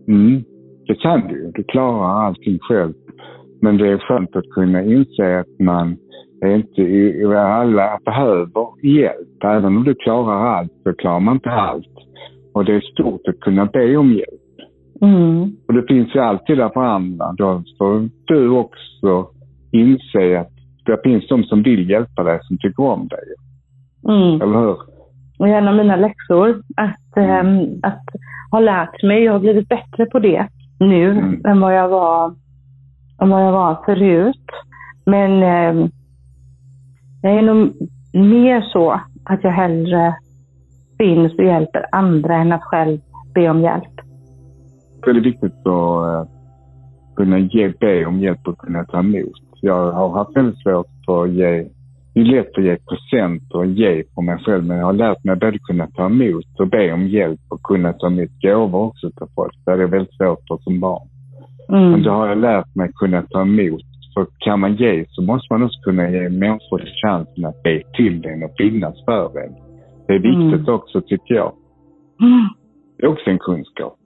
Mm. 0.08 0.44
Det 0.86 0.94
kan 0.94 1.28
du 1.28 1.34
ju. 1.34 1.50
Du 1.54 1.62
klarar 1.62 2.26
allting 2.26 2.58
själv. 2.58 2.92
Men 3.60 3.76
det 3.76 3.88
är 3.88 3.98
skönt 3.98 4.36
att 4.36 4.50
kunna 4.50 4.82
inse 4.82 5.38
att 5.40 5.58
man 5.58 5.96
är 6.40 6.56
inte, 6.56 7.38
alla 7.38 7.98
behöver 8.04 8.86
hjälp. 8.86 9.44
Även 9.44 9.76
om 9.76 9.84
du 9.84 9.94
klarar 9.94 10.46
allt 10.46 10.72
så 10.82 10.92
klarar 10.92 11.20
man 11.20 11.34
inte 11.34 11.50
allt. 11.50 11.96
Och 12.54 12.64
det 12.64 12.74
är 12.74 12.80
stort 12.80 13.28
att 13.28 13.40
kunna 13.40 13.66
be 13.66 13.96
om 13.96 14.12
hjälp. 14.12 14.42
Mm. 15.02 15.56
Och 15.68 15.74
det 15.74 15.86
finns 15.88 16.14
ju 16.14 16.20
alltid 16.20 16.58
där 16.58 16.68
för 16.68 16.80
andra. 16.80 17.32
Då 17.32 17.62
får 17.78 18.08
du 18.26 18.48
också 18.48 19.28
inse 19.72 20.40
att 20.40 20.52
det 20.86 21.00
finns 21.04 21.28
de 21.28 21.42
som 21.42 21.62
vill 21.62 21.90
hjälpa 21.90 22.22
dig, 22.22 22.38
som 22.42 22.58
tycker 22.58 22.82
om 22.82 23.08
dig. 23.08 23.24
Mm. 24.08 24.40
Eller 24.42 24.60
hur? 24.60 24.91
Och 25.42 25.48
en 25.48 25.68
av 25.68 25.76
mina 25.76 25.96
läxor 25.96 26.62
att, 26.76 27.16
ähm, 27.16 27.80
att 27.82 28.04
ha 28.50 28.60
lärt 28.60 29.02
mig. 29.02 29.24
Jag 29.24 29.32
har 29.32 29.40
blivit 29.40 29.68
bättre 29.68 30.06
på 30.06 30.18
det 30.18 30.48
nu 30.80 31.10
mm. 31.10 31.46
än 31.46 31.60
vad 31.60 31.76
jag 31.76 31.88
var, 31.88 32.34
än 33.22 33.30
vad 33.30 33.46
jag 33.46 33.52
var 33.52 33.82
förut. 33.84 34.46
Men 35.06 35.42
ähm, 35.42 35.90
jag 37.22 37.32
är 37.32 37.42
nog 37.42 37.72
mer 38.12 38.60
så 38.60 39.00
att 39.24 39.44
jag 39.44 39.50
hellre 39.50 40.16
finns 40.98 41.32
och 41.32 41.44
hjälper 41.44 41.86
andra 41.92 42.36
än 42.36 42.52
att 42.52 42.62
själv 42.62 42.98
be 43.34 43.50
om 43.50 43.60
hjälp. 43.60 44.00
Det 45.04 45.10
är 45.10 45.14
viktigt 45.14 45.66
att 45.66 45.66
uh, 45.66 46.26
kunna 47.16 47.38
ge, 47.38 47.68
be 47.80 48.06
om 48.06 48.20
hjälp 48.20 48.48
och 48.48 48.58
kunna 48.58 48.84
ta 48.84 48.98
emot. 48.98 49.42
Jag 49.60 49.92
har 49.92 50.10
haft 50.10 50.36
väldigt 50.36 50.62
svårt 50.62 50.86
för 51.06 51.24
att 51.24 51.30
ge 51.30 51.68
det 52.14 52.20
är 52.20 52.24
lätt 52.24 52.58
att 52.58 52.64
ge 52.64 52.76
presenter 52.76 53.58
och 53.58 53.66
ge 53.66 54.02
på 54.14 54.22
mig 54.22 54.38
själv, 54.38 54.64
men 54.64 54.76
jag 54.76 54.86
har 54.86 54.92
lärt 54.92 55.24
mig 55.24 55.36
både 55.36 55.58
kunna 55.58 55.86
ta 55.86 56.06
emot 56.06 56.60
och 56.60 56.68
be 56.68 56.92
om 56.92 57.06
hjälp 57.08 57.40
och 57.48 57.62
kunna 57.62 57.92
ta 57.92 58.06
emot 58.06 58.30
gåvor 58.42 58.80
också 58.86 59.10
till 59.10 59.26
folk. 59.34 59.52
Det 59.64 59.70
är 59.72 59.76
väldigt 59.76 60.14
svårt 60.14 60.48
för 60.48 60.56
som 60.56 60.80
barn. 60.80 61.08
Mm. 61.68 61.90
Men 61.90 62.02
då 62.02 62.10
har 62.10 62.28
jag 62.28 62.38
lärt 62.38 62.74
mig 62.74 62.90
kunna 62.94 63.22
ta 63.22 63.40
emot. 63.40 63.82
För 64.14 64.26
kan 64.38 64.60
man 64.60 64.74
ge 64.76 65.04
så 65.08 65.22
måste 65.22 65.52
man 65.54 65.62
också 65.62 65.80
kunna 65.80 66.10
ge 66.10 66.28
människor 66.28 66.82
chansen 67.02 67.44
att 67.44 67.62
be 67.62 67.82
till 67.96 68.26
en 68.26 68.42
och 68.42 68.54
finnas 68.58 69.04
för 69.04 69.44
en. 69.44 69.54
Det 70.06 70.12
är 70.12 70.18
viktigt 70.18 70.68
mm. 70.68 70.74
också 70.74 71.00
tycker 71.00 71.34
jag. 71.34 71.52
Mm. 72.20 72.48
Det 72.98 73.06
är 73.06 73.10
också 73.10 73.30
en 73.30 73.38
kunskap. 73.38 73.96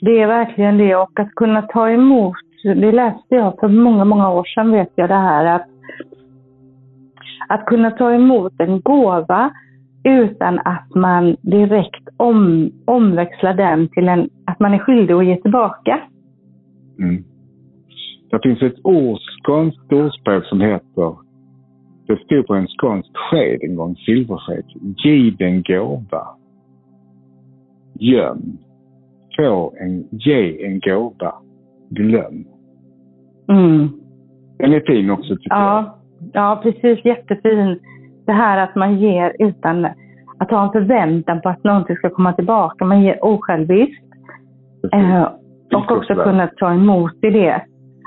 Det 0.00 0.20
är 0.20 0.26
verkligen 0.26 0.78
det 0.78 0.96
och 0.96 1.20
att 1.20 1.34
kunna 1.34 1.62
ta 1.62 1.90
emot. 1.90 2.36
Det 2.62 2.92
läste 2.92 3.34
jag 3.34 3.56
för 3.60 3.68
många, 3.68 4.04
många 4.04 4.30
år 4.30 4.44
sedan 4.44 4.70
vet 4.70 4.92
jag 4.94 5.08
det 5.08 5.14
här 5.14 5.44
att 5.44 5.73
att 7.48 7.66
kunna 7.66 7.90
ta 7.90 8.14
emot 8.14 8.52
en 8.58 8.80
gåva 8.80 9.50
utan 10.04 10.58
att 10.58 10.94
man 10.94 11.36
direkt 11.42 12.08
om, 12.16 12.70
omväxlar 12.84 13.54
den 13.54 13.88
till 13.88 14.08
en, 14.08 14.30
att 14.46 14.60
man 14.60 14.74
är 14.74 14.78
skyldig 14.78 15.14
att 15.14 15.26
ge 15.26 15.36
tillbaka. 15.36 16.00
Mm. 16.98 17.24
Det 18.30 18.40
finns 18.42 18.62
ett 18.62 18.80
ord, 18.84 19.18
skånskt 19.42 19.92
ordspråk 19.92 20.44
som 20.44 20.60
heter, 20.60 21.16
det 22.06 22.16
stod 22.24 22.46
på 22.46 22.54
en 22.54 22.66
skånsk 22.66 23.10
sked 23.16 23.58
en 23.62 23.76
gång, 23.76 23.96
silversked, 23.96 24.64
given 25.04 25.62
gåva. 25.62 26.26
Göm. 28.00 28.58
Få 29.36 29.74
en, 29.80 30.08
ge 30.10 30.66
en 30.66 30.80
gåva. 30.80 31.34
Glöm. 31.90 32.44
Mm. 33.48 33.88
Den 34.58 34.72
är 34.72 34.80
fin 34.86 35.10
också 35.10 35.36
tycker 35.36 35.50
ja. 35.50 35.74
jag. 35.76 36.03
Ja, 36.34 36.60
precis. 36.62 37.04
Jättefin. 37.04 37.80
Det 38.26 38.32
här 38.32 38.64
att 38.64 38.74
man 38.74 38.98
ger 38.98 39.36
utan 39.38 39.84
att 40.38 40.50
ha 40.50 40.64
en 40.64 40.72
förväntan 40.72 41.40
på 41.40 41.48
att 41.48 41.64
någonting 41.64 41.96
ska 41.96 42.10
komma 42.10 42.32
tillbaka. 42.32 42.84
Man 42.84 43.02
ger 43.02 43.24
osjälviskt. 43.24 44.04
Eh, 44.92 45.28
och 45.74 45.92
också 45.92 46.14
kunna 46.14 46.46
ta 46.46 46.72
emot 46.72 47.14
i 47.22 47.30
det. 47.30 47.62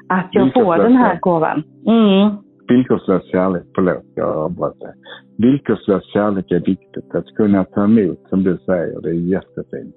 Att 0.09 0.27
jag 0.31 0.53
får 0.53 0.77
den 0.77 0.95
här 0.95 1.19
gåvan. 1.19 1.63
Mm. 1.87 2.37
Villkorslös 2.67 3.31
kärlek, 3.31 3.63
förlåt 3.75 4.03
jag 4.15 4.37
avbröt 4.37 4.79
dig. 4.79 4.93
Villkorslös 5.37 6.03
kärlek 6.13 6.51
är 6.51 6.59
viktigt. 6.59 7.15
Att 7.15 7.25
kunna 7.25 7.63
ta 7.63 7.83
emot, 7.83 8.19
som 8.29 8.43
du 8.43 8.57
säger, 8.57 9.01
det 9.01 9.09
är 9.09 9.13
jättefint. 9.13 9.95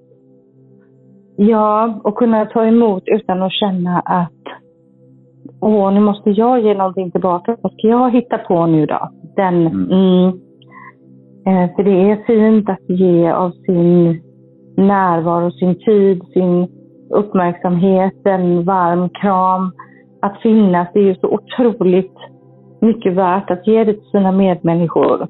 Ja, 1.37 2.01
och 2.05 2.15
kunna 2.15 2.45
ta 2.45 2.67
emot 2.67 3.03
utan 3.07 3.43
att 3.43 3.53
känna 3.53 4.01
att 4.01 4.60
åh, 5.61 5.93
nu 5.95 6.01
måste 6.01 6.31
jag 6.31 6.61
ge 6.61 6.75
någonting 6.75 7.11
tillbaka. 7.11 7.57
Vad 7.63 7.73
ska 7.73 7.89
jag 7.89 8.11
hitta 8.11 8.39
på 8.39 8.67
nu 8.67 8.87
då? 8.87 9.11
Den, 9.37 9.67
mm. 9.67 9.91
Mm, 9.91 10.29
eh, 11.47 11.77
för 11.77 11.83
det 11.83 12.11
är 12.11 12.25
fint 12.27 12.69
att 12.69 12.89
ge 12.89 13.31
av 13.31 13.51
sin 13.51 14.23
närvaro, 14.77 15.51
sin 15.51 15.75
tid, 15.75 16.23
sin 16.33 16.69
uppmärksamhet, 17.11 18.27
en 18.27 18.65
varm 18.65 19.09
kram. 19.09 19.73
Att 20.23 20.43
finnas, 20.43 20.89
det 20.95 21.01
är 21.01 21.05
ju 21.05 21.15
så 21.15 21.29
otroligt 21.29 22.17
mycket 22.81 23.15
värt 23.15 23.51
att 23.51 23.67
ge 23.67 23.85
det 23.85 23.93
till 23.93 24.11
sina 24.11 24.33
medmänniskor. 24.33 25.27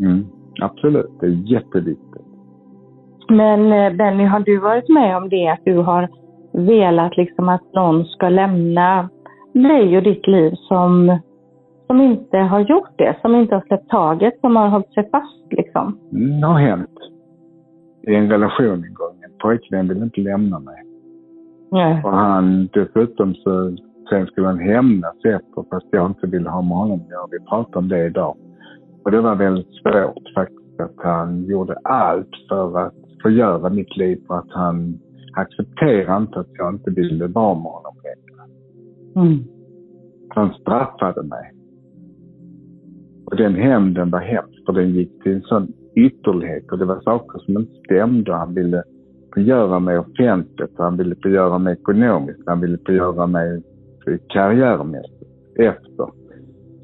Mm, 0.00 0.26
absolut, 0.62 1.20
det 1.20 1.26
är 1.26 1.52
jätteviktigt. 1.52 2.26
Men 3.28 3.72
eh, 3.72 3.96
Benny, 3.96 4.24
har 4.24 4.40
du 4.40 4.58
varit 4.58 4.88
med 4.88 5.16
om 5.16 5.28
det 5.28 5.48
att 5.48 5.64
du 5.64 5.76
har 5.76 6.08
velat 6.52 7.16
liksom 7.16 7.48
att 7.48 7.74
någon 7.74 8.04
ska 8.04 8.28
lämna 8.28 9.08
dig 9.52 9.96
och 9.96 10.02
ditt 10.02 10.26
liv 10.26 10.52
som, 10.54 11.18
som 11.86 12.00
inte 12.00 12.38
har 12.38 12.60
gjort 12.60 12.98
det, 12.98 13.16
som 13.22 13.34
inte 13.34 13.54
har 13.54 13.62
släppt 13.66 13.88
taget, 13.88 14.40
som 14.40 14.56
har 14.56 14.68
hållit 14.68 14.92
sig 14.92 15.10
fast 15.10 15.46
liksom? 15.50 15.98
Mm, 16.12 16.40
det 16.40 16.46
har 16.46 16.58
hänt. 16.58 16.98
I 18.02 18.14
en 18.14 18.30
relation 18.30 18.84
en 18.84 18.94
gång. 18.94 19.14
En 19.24 19.38
pojkvän 19.38 19.88
ville 19.88 20.04
inte 20.04 20.20
lämna 20.20 20.58
mig. 20.58 20.82
Nej. 21.70 22.02
Och 22.04 22.12
han, 22.12 22.68
dessutom 22.72 23.34
så 23.34 23.76
sen 24.10 24.26
skulle 24.26 24.46
han 24.46 24.58
hämnas 24.58 25.16
efter 25.16 25.70
fast 25.70 25.86
jag 25.90 26.06
inte 26.06 26.26
ville 26.26 26.50
ha 26.50 26.62
med 26.62 26.76
honom 26.76 27.00
att 27.00 27.32
Vi 27.32 27.46
pratar 27.46 27.78
om 27.78 27.88
det 27.88 28.06
idag. 28.06 28.36
Och 29.04 29.10
det 29.10 29.20
var 29.20 29.34
väldigt 29.34 29.74
svårt 29.82 30.34
faktiskt 30.34 30.80
att 30.80 30.96
han 30.96 31.44
gjorde 31.44 31.74
allt 31.84 32.30
för 32.48 32.78
att 32.78 32.94
förgöra 33.22 33.70
mitt 33.70 33.96
liv 33.96 34.20
för 34.26 34.38
att 34.38 34.50
han 34.50 34.98
accepterade 35.32 36.22
inte 36.22 36.40
att 36.40 36.52
jag 36.58 36.74
inte 36.74 36.90
ville 36.90 37.26
vara 37.26 37.54
med 37.54 37.72
honom 37.72 37.94
längre. 38.04 38.31
Mm. 39.16 39.38
Han 40.28 40.52
straffade 40.52 41.22
mig. 41.22 41.52
Och 43.24 43.36
den 43.36 43.54
hämnden 43.54 44.10
var 44.10 44.20
hemsk 44.20 44.66
för 44.66 44.72
den 44.72 44.90
gick 44.90 45.22
till 45.22 45.32
en 45.32 45.42
sån 45.42 45.72
ytterlighet 45.96 46.72
och 46.72 46.78
det 46.78 46.84
var 46.84 47.00
saker 47.00 47.38
som 47.38 47.56
inte 47.56 47.72
stämde. 47.84 48.34
Han 48.34 48.54
ville 48.54 48.82
förgöra 49.34 49.78
mig 49.78 49.98
offentligt, 49.98 50.74
han 50.78 50.96
ville 50.96 51.14
förgöra 51.22 51.58
mig 51.58 51.72
ekonomiskt, 51.72 52.42
han 52.46 52.60
ville 52.60 52.78
förgöra 52.86 53.26
mig 53.26 53.62
karriärmässigt 54.28 55.22
efter. 55.56 56.06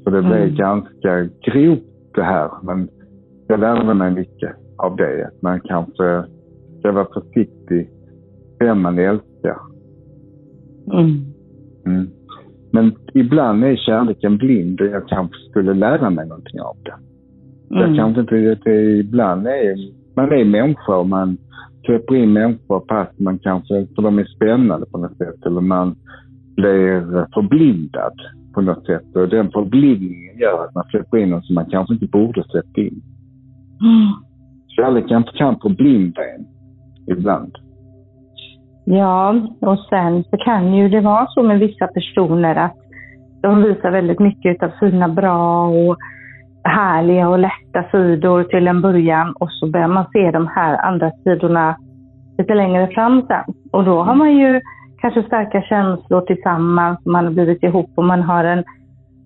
Så 0.03 0.09
det 0.09 0.21
blev 0.21 0.43
mm. 0.43 0.55
ganska 0.55 1.29
grovt 1.41 1.83
det 2.13 2.23
här. 2.23 2.51
Men 2.63 2.89
jag 3.47 3.59
lärde 3.59 3.93
mig 3.93 4.11
mycket 4.11 4.55
av 4.77 4.95
det. 4.95 5.27
Att 5.27 5.41
man 5.41 5.61
kanske 5.61 6.23
ska 6.79 6.91
vara 6.91 7.07
försiktig 7.13 7.89
vem 8.59 8.81
man 8.81 8.99
älskar. 8.99 9.57
Mm. 10.93 11.15
Mm. 11.85 12.07
Men 12.71 12.95
ibland 13.13 13.63
är 13.63 13.75
kärleken 13.75 14.37
blind 14.37 14.81
och 14.81 14.87
jag 14.87 15.07
kanske 15.07 15.49
skulle 15.49 15.73
lära 15.73 16.09
mig 16.09 16.27
någonting 16.27 16.61
av 16.61 16.77
det. 16.83 16.95
Mm. 17.75 17.87
Jag 17.87 17.95
kanske 17.95 18.21
inte, 18.21 18.55
det 18.63 18.97
ibland 18.97 19.47
är, 19.47 19.75
man 20.15 20.31
är 20.31 20.45
människa 20.45 20.95
och 20.95 21.09
man 21.09 21.37
släpper 21.85 22.15
in 22.15 22.33
människor 22.33 22.83
fast 22.89 23.19
man 23.19 23.39
kanske, 23.39 23.87
för 23.95 24.01
de 24.01 24.19
är 24.19 24.25
spännande 24.25 24.85
på 24.85 24.97
något 24.97 25.17
sätt, 25.17 25.45
eller 25.45 25.61
man 25.61 25.95
blir 26.55 27.25
förblindad 27.33 28.13
på 28.53 28.61
något 28.61 28.85
sätt. 28.85 29.15
Och 29.15 29.29
den 29.29 29.51
förblindningen 29.51 30.37
gör 30.37 30.65
att 30.65 30.75
man 30.75 30.83
släpper 30.83 31.17
in 31.17 31.29
något 31.29 31.45
som 31.45 31.55
man 31.55 31.65
kanske 31.65 31.93
inte 31.93 32.07
borde 32.07 32.43
släppa 32.43 32.81
in. 32.81 33.01
Mm. 33.81 34.11
Kärleken 34.67 35.23
kan 35.23 35.59
förblinda 35.59 36.21
en 36.21 36.45
ibland. 37.17 37.57
Ja, 38.91 39.35
och 39.61 39.79
sen 39.79 40.23
så 40.23 40.37
kan 40.37 40.73
ju 40.73 40.89
det 40.89 41.01
vara 41.01 41.27
så 41.29 41.43
med 41.43 41.59
vissa 41.59 41.87
personer 41.87 42.55
att 42.55 42.75
de 43.41 43.63
visar 43.63 43.91
väldigt 43.91 44.19
mycket 44.19 44.63
av 44.63 44.69
sina 44.79 45.09
bra 45.09 45.67
och 45.67 45.97
härliga 46.63 47.29
och 47.29 47.39
lätta 47.39 47.83
sidor 47.91 48.43
till 48.43 48.67
en 48.67 48.81
början 48.81 49.33
och 49.39 49.51
så 49.51 49.67
börjar 49.67 49.87
man 49.87 50.05
se 50.13 50.31
de 50.31 50.47
här 50.47 50.85
andra 50.85 51.11
sidorna 51.11 51.75
lite 52.37 52.53
längre 52.53 52.87
fram 52.87 53.21
sen. 53.27 53.55
Och 53.71 53.83
då 53.85 54.03
har 54.03 54.15
man 54.15 54.37
ju 54.37 54.61
kanske 54.97 55.23
starka 55.23 55.61
känslor 55.61 56.21
tillsammans, 56.21 57.05
man 57.05 57.25
har 57.25 57.31
blivit 57.31 57.63
ihop 57.63 57.89
och 57.95 58.05
man 58.05 58.21
har 58.21 58.43
en 58.43 58.63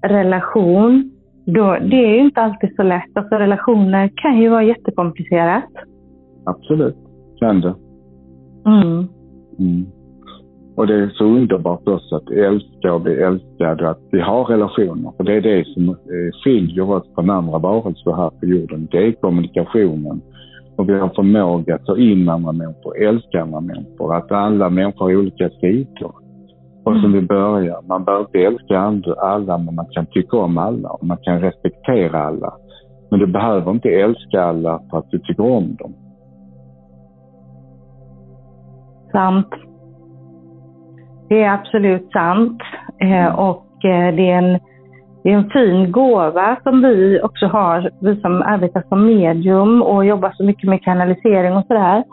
relation. 0.02 1.12
Då, 1.46 1.78
det 1.82 2.06
är 2.06 2.14
ju 2.16 2.20
inte 2.20 2.42
alltid 2.42 2.76
så 2.76 2.84
lätt. 2.84 3.18
Alltså 3.18 3.36
relationer 3.36 4.12
kan 4.16 4.38
ju 4.38 4.50
vara 4.50 4.64
jättekomplicerat. 4.64 5.72
Absolut, 6.46 6.98
kan 7.40 7.62
det. 7.62 7.76
Mm. 8.66 9.08
Mm. 9.60 9.86
Och 10.76 10.88
det 10.88 10.96
är 10.96 11.10
så 11.10 11.24
underbart 11.24 11.88
också 11.88 12.16
att 12.16 12.30
älska 12.30 12.94
och 12.94 13.02
bli 13.02 13.14
älskad 13.14 13.82
och 13.82 13.90
att 13.90 14.02
vi 14.12 14.20
har 14.20 14.46
relationer. 14.46 15.12
För 15.18 15.24
det 15.24 15.34
är 15.34 15.42
det 15.42 15.68
som 15.68 15.90
eh, 15.90 16.32
skiljer 16.44 16.92
oss 16.92 17.04
från 17.16 17.30
andra 17.30 17.58
varelser 17.58 18.12
här 18.12 18.30
på 18.30 18.46
jorden. 18.46 18.88
Det 18.92 18.98
är 18.98 19.12
kommunikationen. 19.12 20.22
Och 20.76 20.90
vi 20.90 20.94
har 20.94 21.10
förmåga 21.10 21.76
att 21.76 21.86
ta 21.86 21.98
in 21.98 22.30
andra 22.30 22.52
människor, 22.52 23.04
älska 23.04 23.42
andra 23.42 23.60
människor. 23.60 24.16
Att 24.16 24.32
alla 24.32 24.70
människor 24.70 25.06
har 25.06 25.16
olika 25.16 25.50
sidor. 25.50 26.14
Och 26.86 26.96
som 27.02 27.12
vi 27.14 27.22
börjar, 27.22 27.82
man 27.88 28.04
behöver 28.04 28.26
inte 28.26 28.40
älska 28.40 28.80
alla, 29.18 29.58
men 29.58 29.76
man 29.76 29.86
kan 29.92 30.06
tycka 30.06 30.38
om 30.38 30.58
alla 30.58 30.90
och 30.90 31.06
man 31.06 31.18
kan 31.18 31.42
respektera 31.42 32.24
alla. 32.24 32.54
Men 33.12 33.20
du 33.20 33.28
behöver 33.28 33.72
inte 33.72 33.90
älska 33.90 34.44
alla 34.44 34.82
för 34.90 34.98
att 34.98 35.12
du 35.12 35.20
tycker 35.20 35.44
om 35.44 35.76
dem. 35.76 35.94
Sant. 39.14 39.48
Det 41.30 41.44
är 41.44 41.54
absolut 41.54 42.12
sant. 42.12 42.62
Eh, 43.02 43.40
och 43.40 43.86
eh, 43.86 44.16
det 44.16 44.32
är, 44.32 44.38
en, 44.38 44.60
det 45.24 45.30
är 45.30 45.38
en 45.38 45.50
fin 45.50 45.92
gåva 45.92 46.58
som 46.64 46.82
vi 46.82 47.22
också 47.24 47.46
har, 47.46 47.90
vi 48.02 48.22
som 48.22 48.42
arbetar 48.42 48.84
som 48.90 49.06
medium 49.06 49.82
och 49.82 50.06
jobbar 50.06 50.32
så 50.36 50.44
mycket 50.44 50.70
med 50.70 50.84
kanalisering 50.84 51.54
och 51.58 51.66
sådär. 51.68 52.04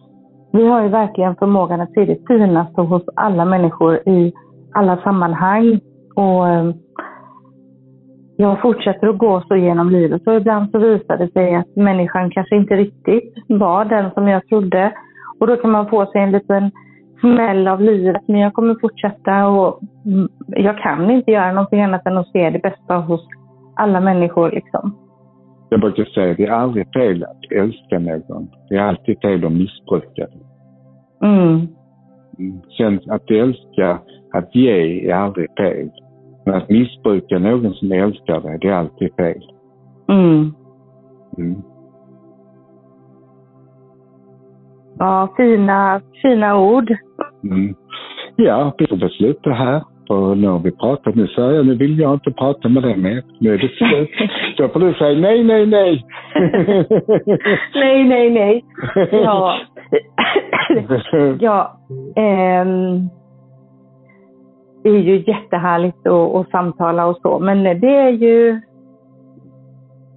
Vi 0.53 0.67
har 0.67 0.83
ju 0.83 0.89
verkligen 0.89 1.37
förmågan 1.37 1.81
att 1.81 1.93
se 1.93 2.05
det 2.05 2.27
finaste 2.29 2.81
hos 2.81 3.03
alla 3.17 3.45
människor 3.45 4.09
i 4.09 4.33
alla 4.75 4.97
sammanhang. 4.97 5.81
Och 6.15 6.49
eh, 6.49 6.71
jag 8.37 8.61
fortsätter 8.61 9.09
att 9.09 9.19
gå 9.19 9.43
så 9.49 9.57
genom 9.57 9.91
livet 9.91 10.27
och 10.27 10.35
ibland 10.35 10.71
så 10.71 10.79
visar 10.79 11.17
det 11.17 11.33
sig 11.33 11.55
att 11.55 11.77
människan 11.77 12.31
kanske 12.31 12.57
inte 12.57 12.75
riktigt 12.77 13.35
var 13.49 13.85
den 13.85 14.11
som 14.11 14.29
jag 14.29 14.47
trodde. 14.47 14.93
Och 15.41 15.47
då 15.47 15.57
kan 15.57 15.71
man 15.71 15.89
få 15.89 16.07
sig 16.07 16.23
en 16.23 16.33
liten 16.33 16.71
smäll 17.21 17.69
av 17.69 17.81
livet, 17.81 18.23
men 18.27 18.41
jag 18.41 18.53
kommer 18.53 18.77
fortsätta 18.81 19.49
och 19.49 19.81
mm, 20.07 20.29
jag 20.47 20.79
kan 20.79 21.11
inte 21.11 21.31
göra 21.31 21.53
någonting 21.53 21.83
annat 21.83 22.07
än 22.07 22.19
att 22.19 22.29
se 22.33 22.51
det 22.51 22.59
bästa 22.59 22.97
hos 22.97 23.29
alla 23.77 24.01
människor. 24.01 24.51
Liksom. 24.51 24.97
Jag 25.69 25.81
brukar 25.81 26.05
säga, 26.05 26.35
det 26.35 26.47
är 26.47 26.51
aldrig 26.51 26.93
fel 26.93 27.25
att 27.25 27.53
älska 27.53 27.99
någon. 27.99 28.51
Det 28.69 28.77
är 28.77 28.81
alltid 28.81 29.21
fel 29.21 29.45
att 29.45 29.53
missbruka 29.53 30.27
mm. 31.23 31.69
mm. 32.39 32.61
Sen 32.77 33.01
att 33.11 33.31
älska, 33.31 33.99
att 34.33 34.55
ge 34.55 35.11
är 35.11 35.15
aldrig 35.15 35.49
fel. 35.57 35.91
Men 36.45 36.55
att 36.55 36.69
missbruka 36.69 37.39
någon 37.39 37.75
som 37.75 37.93
älskar 37.93 38.41
dig, 38.41 38.59
det 38.61 38.69
är 38.69 38.73
alltid 38.73 39.15
fel. 39.15 39.43
Mm. 40.09 40.55
Mm. 41.39 41.63
Ja, 44.99 45.29
fina, 45.37 46.01
fina 46.23 46.59
ord. 46.59 46.97
Mm. 47.45 47.75
Ja, 48.37 48.75
vi 48.79 48.87
får 48.87 48.97
väl 48.97 49.11
sluta 49.11 49.51
här. 49.51 49.83
För 50.09 50.35
nu 50.35 50.49
har 50.49 50.59
vi 50.59 50.71
pratat. 50.71 51.15
Nu 51.15 51.27
säger 51.27 51.51
jag, 51.51 51.67
nu 51.67 51.75
vill 51.75 51.99
jag 51.99 52.13
inte 52.15 52.31
prata 52.31 52.69
med 52.69 52.83
dig 52.83 52.97
mer. 52.97 53.23
Nu 53.39 53.55
är 53.55 53.59
det 53.59 53.69
slut. 53.69 54.11
Då 54.57 54.69
får 54.69 54.81
du 54.81 54.95
säga 54.95 55.21
nej, 55.21 55.45
nej, 55.45 55.67
nej. 55.67 56.05
nej, 57.75 58.05
nej, 58.05 58.31
nej. 58.31 58.65
Ja. 59.13 59.59
ja. 61.41 61.79
Ähm, 62.17 63.09
det 64.83 64.89
är 64.89 64.99
ju 64.99 65.25
jättehärligt 65.27 66.07
att, 66.07 66.35
att 66.35 66.51
samtala 66.51 67.07
och 67.07 67.19
så, 67.23 67.39
men 67.39 67.81
det 67.81 67.97
är 67.97 68.11
ju 68.11 68.61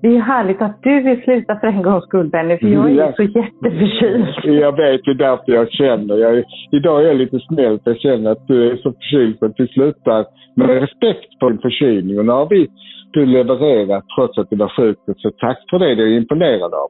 det 0.03 0.15
är 0.15 0.19
härligt 0.19 0.61
att 0.61 0.83
du 0.83 1.01
vill 1.01 1.23
sluta 1.23 1.59
för 1.59 1.67
en 1.67 1.81
gångs 1.81 2.03
skull 2.03 2.29
Benny, 2.29 2.57
för 2.57 2.67
jag 2.67 2.91
är 2.91 2.95
ja. 2.95 3.13
så 3.15 3.23
jätteförkyld. 3.23 4.27
Jag 4.63 4.77
vet, 4.77 5.01
det 5.05 5.11
är 5.11 5.23
därför 5.27 5.51
jag 5.51 5.71
känner. 5.71 6.17
Jag, 6.17 6.43
idag 6.71 7.01
är 7.01 7.07
jag 7.07 7.17
lite 7.17 7.39
snäll, 7.39 7.79
för 7.83 7.91
jag 7.91 7.99
känner 7.99 8.31
att 8.31 8.47
du 8.47 8.71
är 8.71 8.75
så 8.75 8.93
förkyld 8.93 9.39
så 9.39 9.45
att 9.45 9.57
du 9.57 9.67
slutar 9.67 10.25
med 10.55 10.69
respekt 10.69 11.39
för 11.39 11.49
din 11.49 11.59
förkylning. 11.59 12.19
Och 12.19 12.25
nu 12.25 12.31
har 12.31 12.49
vi 12.49 12.67
du 13.13 13.25
levererat 13.25 14.03
trots 14.15 14.37
att 14.37 14.49
du 14.49 14.55
var 14.55 14.69
sjuk. 14.77 14.97
Så 15.17 15.31
tack 15.31 15.59
för 15.69 15.79
det, 15.79 15.95
det 15.95 16.03
är 16.03 16.07
jag 16.07 16.17
imponerad 16.17 16.73
av. 16.73 16.89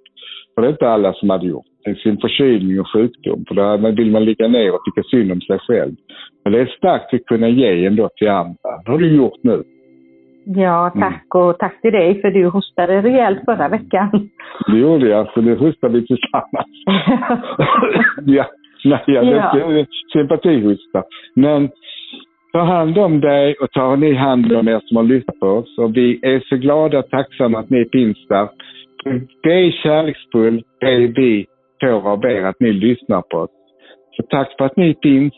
För 0.56 0.62
det 0.62 0.68
är 0.68 0.72
inte 0.72 0.90
alla 0.90 1.14
som 1.14 1.30
hade 1.30 1.48
gjort 1.48 1.66
sin 2.04 2.18
förkylning 2.18 2.80
och 2.80 2.88
sjukdom. 2.94 3.46
För 3.48 3.56
då 3.56 3.92
vill 3.92 4.12
man 4.12 4.26
ligga 4.26 4.48
ner 4.48 4.74
och 4.74 4.82
tycka 4.86 5.04
synd 5.12 5.32
om 5.32 5.42
sig 5.42 5.60
själv. 5.60 5.96
Men 6.44 6.54
det 6.54 6.60
är 6.60 6.66
starkt 6.66 7.14
att 7.14 7.26
kunna 7.26 7.50
ge 7.50 7.86
ändå 7.86 8.10
till 8.16 8.30
andra. 8.30 8.70
Det 8.86 8.92
har 8.92 8.98
du 8.98 9.16
gjort 9.16 9.40
nu. 9.44 9.64
Ja, 10.46 10.92
mm. 10.96 11.00
tack 11.00 11.36
och 11.36 11.60
tack 11.60 11.82
till 11.82 11.92
dig 11.92 12.22
för 12.22 12.32
du 12.32 12.48
hostade 12.48 13.02
rejält 13.02 13.40
förra 13.46 13.68
veckan. 13.68 14.10
Det 14.68 14.78
gjorde 14.78 15.08
jag, 15.10 15.34
så 15.34 15.42
nu 15.42 15.56
hostar 15.56 15.90
vi 15.90 16.08
tillsammans. 16.08 16.68
ja, 18.26 18.46
nej, 18.86 19.04
ja, 19.08 19.24
ja. 19.24 19.86
sympatihosta. 20.14 21.04
Men 21.36 21.70
ta 22.54 22.62
hand 22.62 22.98
om 22.98 23.22
dig 23.22 23.56
och 23.62 23.72
ta 23.72 23.96
ni 23.96 24.14
hand 24.14 24.52
om 24.52 24.68
er 24.68 24.82
som 24.84 24.98
har 24.98 25.04
lyssnat 25.04 25.40
på 25.40 25.48
oss. 25.48 25.78
Och 25.78 25.98
vi 25.98 26.20
är 26.22 26.40
så 26.40 26.56
glada 26.56 27.00
och 27.00 27.10
tacksamma 27.10 27.60
att 27.60 27.70
ni 27.70 27.86
finns 27.92 28.28
där. 28.28 28.50
Det 29.44 29.54
är 29.54 29.72
kärleksfullt, 29.72 30.66
det 30.80 30.94
är 30.94 31.00
vi 31.00 31.46
får 31.82 32.12
av 32.12 32.26
er, 32.26 32.44
att 32.44 32.60
ni 32.60 32.74
lyssnar 32.74 33.22
på 33.22 33.38
oss. 33.38 33.52
Så 34.12 34.24
tack 34.24 34.56
för 34.58 34.66
att 34.66 34.78
ni 34.78 34.96
finns. 35.04 35.34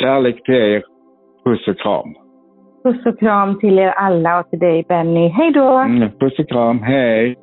Kärlek 0.00 0.42
till 0.44 0.54
er. 0.54 0.82
Puss 1.44 1.68
och 1.68 1.78
kram. 1.78 2.23
Puss 2.84 3.06
och 3.06 3.18
kram 3.18 3.58
till 3.58 3.78
er 3.78 3.88
alla 3.88 4.40
och 4.40 4.50
till 4.50 4.58
dig 4.58 4.84
Benny. 4.88 5.28
Hej 5.28 5.52
då! 5.52 5.78
Mm, 5.78 6.10
puss 6.18 6.38
och 6.38 6.48
kram, 6.48 6.82
hej! 6.82 7.36